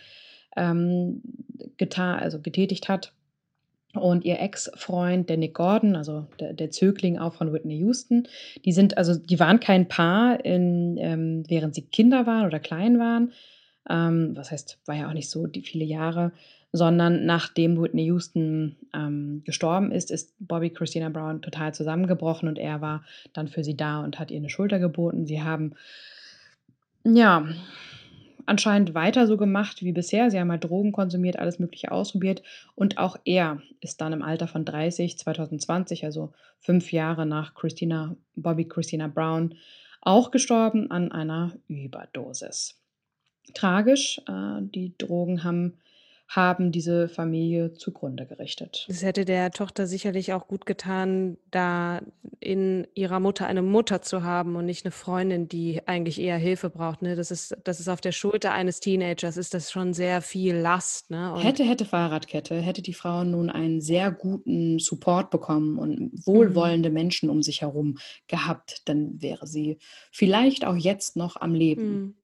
ähm, 0.57 1.23
getan, 1.77 2.19
also 2.19 2.41
getätigt 2.41 2.89
hat. 2.89 3.13
Und 3.95 4.25
ihr 4.27 4.41
Ex-Freund, 4.41 5.31
der 5.31 5.39
Nick 5.39 5.55
Gordon, 5.55 5.97
also 5.97 6.27
der, 6.39 6.53
der, 6.53 6.71
Zögling 6.71 7.19
auch 7.19 7.33
von 7.33 7.53
Whitney 7.53 7.79
Houston, 7.79 8.29
die 8.65 8.73
sind, 8.73 8.99
also 8.99 9.19
die 9.19 9.41
waren 9.41 9.59
kein 9.59 9.89
Paar, 9.89 10.45
in, 10.45 10.99
ähm, 10.99 11.45
während 11.49 11.75
sie 11.75 11.83
Kinder 11.83 12.27
waren 12.27 12.47
oder 12.47 12.59
klein 12.59 12.99
waren. 12.99 13.33
Ähm, 13.89 14.37
was 14.37 14.51
heißt, 14.51 14.79
war 14.85 14.97
ja 14.97 15.09
auch 15.09 15.15
nicht 15.15 15.31
so 15.31 15.47
die 15.47 15.63
viele 15.63 15.85
Jahre 15.85 16.33
sondern 16.77 17.25
nachdem 17.25 17.81
Whitney 17.81 18.05
Houston 18.05 18.77
ähm, 18.95 19.43
gestorben 19.45 19.91
ist, 19.91 20.11
ist 20.11 20.35
Bobby 20.39 20.71
Christina 20.71 21.09
Brown 21.09 21.43
total 21.43 21.75
zusammengebrochen 21.75 22.49
und 22.49 22.59
er 22.59 22.81
war 22.81 23.05
dann 23.33 23.49
für 23.49 23.65
sie 23.65 23.77
da 23.77 24.01
und 24.01 24.19
hat 24.19 24.31
ihr 24.31 24.39
eine 24.39 24.51
Schulter 24.51 24.79
geboten. 24.79 25.27
Sie 25.27 25.43
haben 25.43 25.75
ja 27.05 27.47
anscheinend 28.45 28.95
weiter 28.95 29.27
so 29.27 29.37
gemacht 29.37 29.83
wie 29.83 29.93
bisher. 29.93 30.31
Sie 30.31 30.39
haben 30.39 30.51
halt 30.51 30.65
Drogen 30.65 30.93
konsumiert, 30.93 31.39
alles 31.39 31.59
Mögliche 31.59 31.91
ausprobiert 31.91 32.43
und 32.75 32.99
auch 32.99 33.17
er 33.25 33.61
ist 33.81 34.01
dann 34.01 34.13
im 34.13 34.23
Alter 34.23 34.49
von 34.49 34.65
30, 34.65 35.19
2020, 35.19 36.05
also 36.05 36.33
fünf 36.61 36.93
Jahre 36.93 37.27
nach 37.27 37.55
Christina, 37.55 38.17
Bobby 38.35 38.67
Christina 38.67 39.09
Brown, 39.09 39.55
auch 40.01 40.31
gestorben 40.31 40.91
an 40.91 41.11
einer 41.11 41.53
Überdosis. 41.69 42.79
Tragisch, 43.55 44.21
äh, 44.29 44.61
die 44.61 44.93
Drogen 44.99 45.43
haben 45.43 45.75
haben 46.29 46.73
diese 46.73 47.09
Familie 47.09 47.73
zugrunde 47.75 48.27
gerichtet. 48.27 48.87
Es 48.89 49.03
hätte 49.03 49.25
der 49.25 49.53
Tochter 49.53 49.87
sicherlich 49.87 50.33
auch 50.33 50.49
gut 50.49 50.67
getan, 50.67 51.39
da 51.51 52.03
in 52.41 52.87
ihrer 52.95 53.21
Mutter 53.21 53.47
eine 53.47 53.63
Mutter 53.63 54.03
zu 54.03 54.25
haben 54.25 54.57
und 54.57 54.67
nicht 54.67 54.85
eine 54.85 54.93
Freundin, 54.93 55.49
die 55.49 55.87
eigentlich 55.87 56.21
eher 56.21 56.37
Hilfe 56.37 56.69
braucht. 56.69 57.03
Ne? 57.03 57.15
Das, 57.15 57.31
ist, 57.31 57.57
das 57.65 57.79
ist 57.79 57.89
auf 57.89 58.01
der 58.01 58.13
Schulter 58.13 58.53
eines 58.53 58.81
Teenagers, 58.81 59.37
ist 59.37 59.55
das 59.55 59.71
schon 59.71 59.95
sehr 59.95 60.21
viel 60.21 60.57
Last. 60.57 61.11
Ne? 61.11 61.33
Und 61.33 61.43
hätte, 61.43 61.65
hätte 61.65 61.85
Fahrradkette, 61.85 62.61
hätte 62.61 62.83
die 62.83 62.95
Frau 62.95 63.23
nun 63.23 63.49
einen 63.49 63.81
sehr 63.81 64.11
guten 64.11 64.81
Support 64.81 65.31
bekommen 65.31 65.79
und 65.79 66.27
wohlwollende 66.27 66.89
mhm. 66.89 66.95
Menschen 66.95 67.31
um 67.31 67.43
sich 67.43 67.63
herum 67.63 67.99
gehabt, 68.27 68.83
dann 68.87 69.23
wäre 69.23 69.47
sie 69.47 69.79
vielleicht 70.11 70.65
auch 70.65 70.77
jetzt 70.77 71.17
noch 71.17 71.37
am 71.37 71.55
Leben. 71.55 71.89
Mhm. 71.89 72.15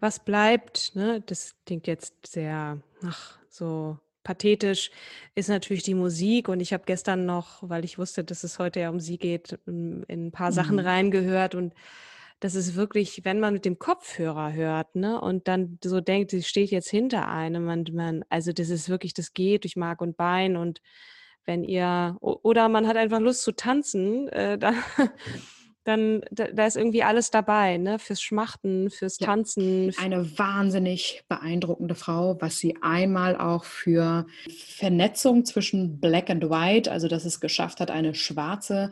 Was 0.00 0.24
bleibt, 0.24 0.94
ne, 0.94 1.22
das 1.26 1.54
klingt 1.66 1.86
jetzt 1.86 2.14
sehr 2.26 2.80
ach, 3.04 3.37
so 3.58 3.98
pathetisch, 4.22 4.90
ist 5.34 5.48
natürlich 5.48 5.82
die 5.82 5.94
Musik. 5.94 6.48
Und 6.48 6.60
ich 6.60 6.72
habe 6.72 6.84
gestern 6.86 7.26
noch, 7.26 7.62
weil 7.62 7.84
ich 7.84 7.98
wusste, 7.98 8.24
dass 8.24 8.44
es 8.44 8.58
heute 8.58 8.80
ja 8.80 8.90
um 8.90 9.00
sie 9.00 9.18
geht, 9.18 9.58
in, 9.66 10.04
ein 10.08 10.32
paar 10.32 10.52
Sachen 10.52 10.76
mhm. 10.76 10.86
reingehört. 10.86 11.54
Und 11.54 11.74
das 12.40 12.54
ist 12.54 12.76
wirklich, 12.76 13.24
wenn 13.24 13.40
man 13.40 13.54
mit 13.54 13.64
dem 13.64 13.78
Kopfhörer 13.78 14.52
hört, 14.52 14.94
ne, 14.94 15.20
und 15.20 15.48
dann 15.48 15.78
so 15.82 16.00
denkt, 16.00 16.30
sie 16.30 16.42
steht 16.42 16.70
jetzt 16.70 16.90
hinter 16.90 17.28
einem, 17.28 17.64
man, 17.64 17.84
man, 17.92 18.24
also 18.28 18.52
das 18.52 18.70
ist 18.70 18.88
wirklich, 18.88 19.14
das 19.14 19.32
geht 19.32 19.64
durch 19.64 19.76
Mark 19.76 20.00
und 20.00 20.16
Bein 20.16 20.56
und 20.56 20.80
wenn 21.44 21.64
ihr, 21.64 22.16
oder 22.20 22.68
man 22.68 22.86
hat 22.86 22.96
einfach 22.96 23.20
Lust 23.20 23.42
zu 23.42 23.52
tanzen, 23.52 24.28
äh, 24.28 24.58
dann 24.58 24.76
dann 25.88 26.20
da, 26.30 26.48
da, 26.52 26.66
ist 26.66 26.76
irgendwie 26.76 27.02
alles 27.02 27.30
dabei, 27.30 27.78
ne? 27.78 27.98
Fürs 27.98 28.20
Schmachten, 28.20 28.90
fürs 28.90 29.16
Tanzen. 29.16 29.90
Ja, 29.90 30.02
eine 30.02 30.38
wahnsinnig 30.38 31.24
beeindruckende 31.28 31.94
Frau, 31.94 32.36
was 32.40 32.58
sie 32.58 32.76
einmal 32.82 33.36
auch 33.36 33.64
für 33.64 34.26
Vernetzung 34.48 35.44
zwischen 35.44 35.98
Black 35.98 36.30
and 36.30 36.50
White, 36.50 36.92
also 36.92 37.08
dass 37.08 37.24
es 37.24 37.40
geschafft 37.40 37.80
hat, 37.80 37.90
eine 37.90 38.14
schwarze, 38.14 38.90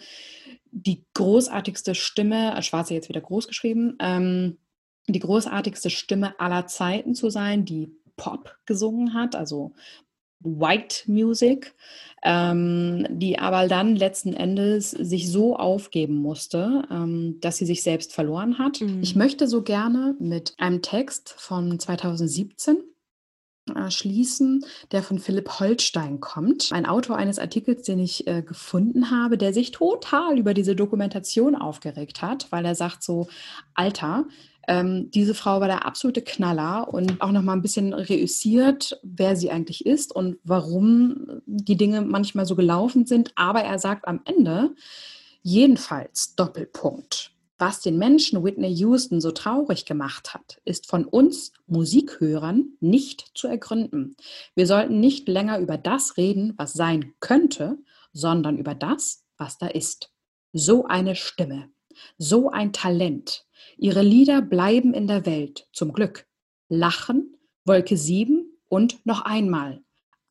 die 0.70 1.04
großartigste 1.14 1.94
Stimme, 1.94 2.56
äh, 2.56 2.62
schwarze 2.62 2.94
jetzt 2.94 3.08
wieder 3.08 3.20
groß 3.20 3.48
geschrieben, 3.48 3.96
ähm, 4.00 4.58
die 5.06 5.20
großartigste 5.20 5.90
Stimme 5.90 6.38
aller 6.40 6.66
Zeiten 6.66 7.14
zu 7.14 7.30
sein, 7.30 7.64
die 7.64 7.92
Pop 8.16 8.56
gesungen 8.64 9.14
hat, 9.14 9.36
also 9.36 9.74
White 10.40 11.10
Music, 11.10 11.74
ähm, 12.22 13.06
die 13.10 13.38
aber 13.38 13.68
dann 13.68 13.96
letzten 13.96 14.32
Endes 14.32 14.90
sich 14.90 15.30
so 15.30 15.56
aufgeben 15.56 16.14
musste, 16.14 16.84
ähm, 16.90 17.38
dass 17.40 17.56
sie 17.56 17.66
sich 17.66 17.82
selbst 17.82 18.12
verloren 18.12 18.58
hat. 18.58 18.80
Mhm. 18.80 19.02
Ich 19.02 19.16
möchte 19.16 19.48
so 19.48 19.62
gerne 19.62 20.16
mit 20.18 20.54
einem 20.58 20.82
Text 20.82 21.34
von 21.36 21.78
2017 21.78 22.78
äh, 23.74 23.90
schließen, 23.90 24.64
der 24.92 25.02
von 25.02 25.18
Philipp 25.18 25.58
Holstein 25.58 26.20
kommt. 26.20 26.70
Ein 26.72 26.86
Autor 26.86 27.16
eines 27.16 27.40
Artikels, 27.40 27.82
den 27.82 27.98
ich 27.98 28.26
äh, 28.28 28.42
gefunden 28.42 29.10
habe, 29.10 29.36
der 29.36 29.52
sich 29.52 29.72
total 29.72 30.38
über 30.38 30.54
diese 30.54 30.76
Dokumentation 30.76 31.56
aufgeregt 31.56 32.22
hat, 32.22 32.46
weil 32.52 32.64
er 32.64 32.76
sagt 32.76 33.02
so, 33.02 33.26
Alter, 33.74 34.26
ähm, 34.68 35.10
diese 35.10 35.34
Frau 35.34 35.60
war 35.60 35.68
der 35.68 35.86
absolute 35.86 36.22
Knaller 36.22 36.92
und 36.92 37.20
auch 37.20 37.32
noch 37.32 37.42
mal 37.42 37.52
ein 37.52 37.62
bisschen 37.62 37.92
reüssiert, 37.92 38.98
wer 39.02 39.36
sie 39.36 39.50
eigentlich 39.50 39.86
ist 39.86 40.14
und 40.14 40.38
warum 40.44 41.42
die 41.46 41.76
Dinge 41.76 42.02
manchmal 42.02 42.46
so 42.46 42.56
gelaufen 42.56 43.06
sind. 43.06 43.32
Aber 43.36 43.60
er 43.60 43.78
sagt 43.78 44.08
am 44.08 44.20
Ende, 44.24 44.74
Jedenfalls, 45.48 46.34
Doppelpunkt. 46.34 47.30
Was 47.56 47.80
den 47.80 47.98
Menschen 47.98 48.42
Whitney 48.42 48.74
Houston 48.80 49.20
so 49.20 49.30
traurig 49.30 49.84
gemacht 49.84 50.34
hat, 50.34 50.60
ist 50.64 50.88
von 50.88 51.04
uns 51.04 51.52
Musikhörern 51.68 52.70
nicht 52.80 53.30
zu 53.32 53.46
ergründen. 53.46 54.16
Wir 54.56 54.66
sollten 54.66 54.98
nicht 54.98 55.28
länger 55.28 55.60
über 55.60 55.78
das 55.78 56.16
reden, 56.16 56.54
was 56.56 56.72
sein 56.72 57.14
könnte, 57.20 57.78
sondern 58.12 58.58
über 58.58 58.74
das, 58.74 59.22
was 59.38 59.56
da 59.56 59.68
ist. 59.68 60.10
So 60.52 60.86
eine 60.86 61.14
Stimme, 61.14 61.70
so 62.18 62.50
ein 62.50 62.72
Talent. 62.72 63.45
Ihre 63.76 64.02
Lieder 64.02 64.42
bleiben 64.42 64.94
in 64.94 65.06
der 65.06 65.26
Welt, 65.26 65.68
zum 65.72 65.92
Glück. 65.92 66.26
Lachen, 66.68 67.36
Wolke 67.64 67.96
7 67.96 68.50
und 68.68 69.04
noch 69.06 69.22
einmal. 69.22 69.82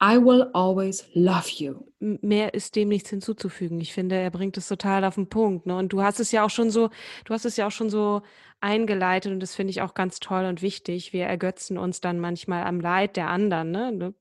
I 0.04 0.18
will 0.18 0.50
always 0.54 1.06
love 1.14 1.50
you. 1.56 1.86
Mehr 2.00 2.54
ist 2.54 2.76
dem 2.76 2.90
nichts 2.90 3.10
hinzuzufügen. 3.10 3.80
Ich 3.80 3.94
finde, 3.94 4.16
er 4.16 4.30
bringt 4.30 4.58
es 4.58 4.68
total 4.68 5.06
auf 5.06 5.16
den 5.16 5.30
Punkt. 5.30 5.66
Ne? 5.66 5.78
Und 5.78 5.94
du 5.94 6.02
hast 6.02 6.20
es 6.20 6.32
ja 6.32 6.44
auch 6.44 6.50
schon 6.50 6.70
so, 6.70 6.90
du 7.24 7.34
hast 7.34 7.46
es 7.46 7.56
ja 7.56 7.68
auch 7.68 7.72
schon 7.72 7.90
so 7.90 8.22
eingeleitet 8.60 9.32
und 9.32 9.40
das 9.40 9.56
finde 9.56 9.72
ich 9.72 9.82
auch 9.82 9.94
ganz 9.94 10.20
toll 10.20 10.46
und 10.46 10.62
wichtig. 10.62 11.14
Wir 11.14 11.26
ergötzen 11.26 11.78
uns 11.78 12.02
dann 12.02 12.20
manchmal 12.20 12.66
am 12.66 12.82
Leid 12.82 13.16
der 13.16 13.30
anderen. 13.30 13.72
Ne? 13.72 14.14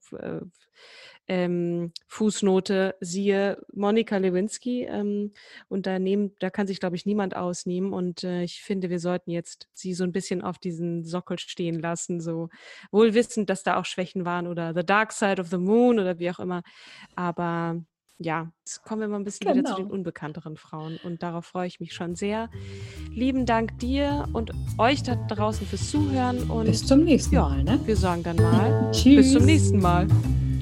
Ähm, 1.27 1.91
Fußnote, 2.07 2.95
siehe 2.99 3.57
Monika 3.73 4.17
Lewinsky. 4.17 4.83
Ähm, 4.83 5.31
und 5.67 5.85
da, 5.85 5.99
nehmen, 5.99 6.35
da 6.39 6.49
kann 6.49 6.67
sich, 6.67 6.79
glaube 6.79 6.95
ich, 6.95 7.05
niemand 7.05 7.35
ausnehmen. 7.35 7.93
Und 7.93 8.23
äh, 8.23 8.43
ich 8.43 8.61
finde, 8.61 8.89
wir 8.89 8.99
sollten 8.99 9.31
jetzt 9.31 9.67
sie 9.73 9.93
so 9.93 10.03
ein 10.03 10.11
bisschen 10.11 10.41
auf 10.41 10.59
diesen 10.59 11.03
Sockel 11.03 11.39
stehen 11.39 11.79
lassen, 11.79 12.21
so 12.21 12.49
wohl 12.91 13.13
wissend, 13.13 13.49
dass 13.49 13.63
da 13.63 13.77
auch 13.77 13.85
Schwächen 13.85 14.25
waren 14.25 14.47
oder 14.47 14.73
The 14.73 14.85
Dark 14.85 15.11
Side 15.11 15.41
of 15.41 15.47
the 15.47 15.57
Moon 15.57 15.99
oder 15.99 16.19
wie 16.19 16.29
auch 16.29 16.39
immer. 16.39 16.61
Aber 17.15 17.81
ja, 18.17 18.49
jetzt 18.59 18.81
kommen 18.83 19.01
wir 19.01 19.07
mal 19.07 19.17
ein 19.17 19.25
bisschen 19.25 19.47
genau. 19.47 19.57
wieder 19.57 19.69
zu 19.71 19.75
den 19.75 19.85
genau. 19.85 19.95
unbekannteren 19.95 20.55
Frauen 20.55 20.99
und 21.03 21.21
darauf 21.21 21.45
freue 21.45 21.67
ich 21.67 21.79
mich 21.79 21.93
schon 21.93 22.15
sehr. 22.15 22.49
Lieben 23.11 23.45
Dank 23.45 23.77
dir 23.79 24.27
und 24.31 24.51
euch 24.77 25.03
da 25.03 25.15
draußen 25.15 25.67
fürs 25.67 25.89
Zuhören 25.89 26.49
und 26.49 26.65
bis 26.65 26.85
zum 26.85 27.03
nächsten 27.03 27.35
ja, 27.35 27.41
Mal. 27.41 27.63
Ne? 27.63 27.79
Wir 27.85 27.97
sagen 27.97 28.23
dann 28.23 28.37
mal 28.37 28.91
Tschüss. 28.91 29.17
bis 29.17 29.33
zum 29.33 29.45
nächsten 29.45 29.79
Mal. 29.79 30.07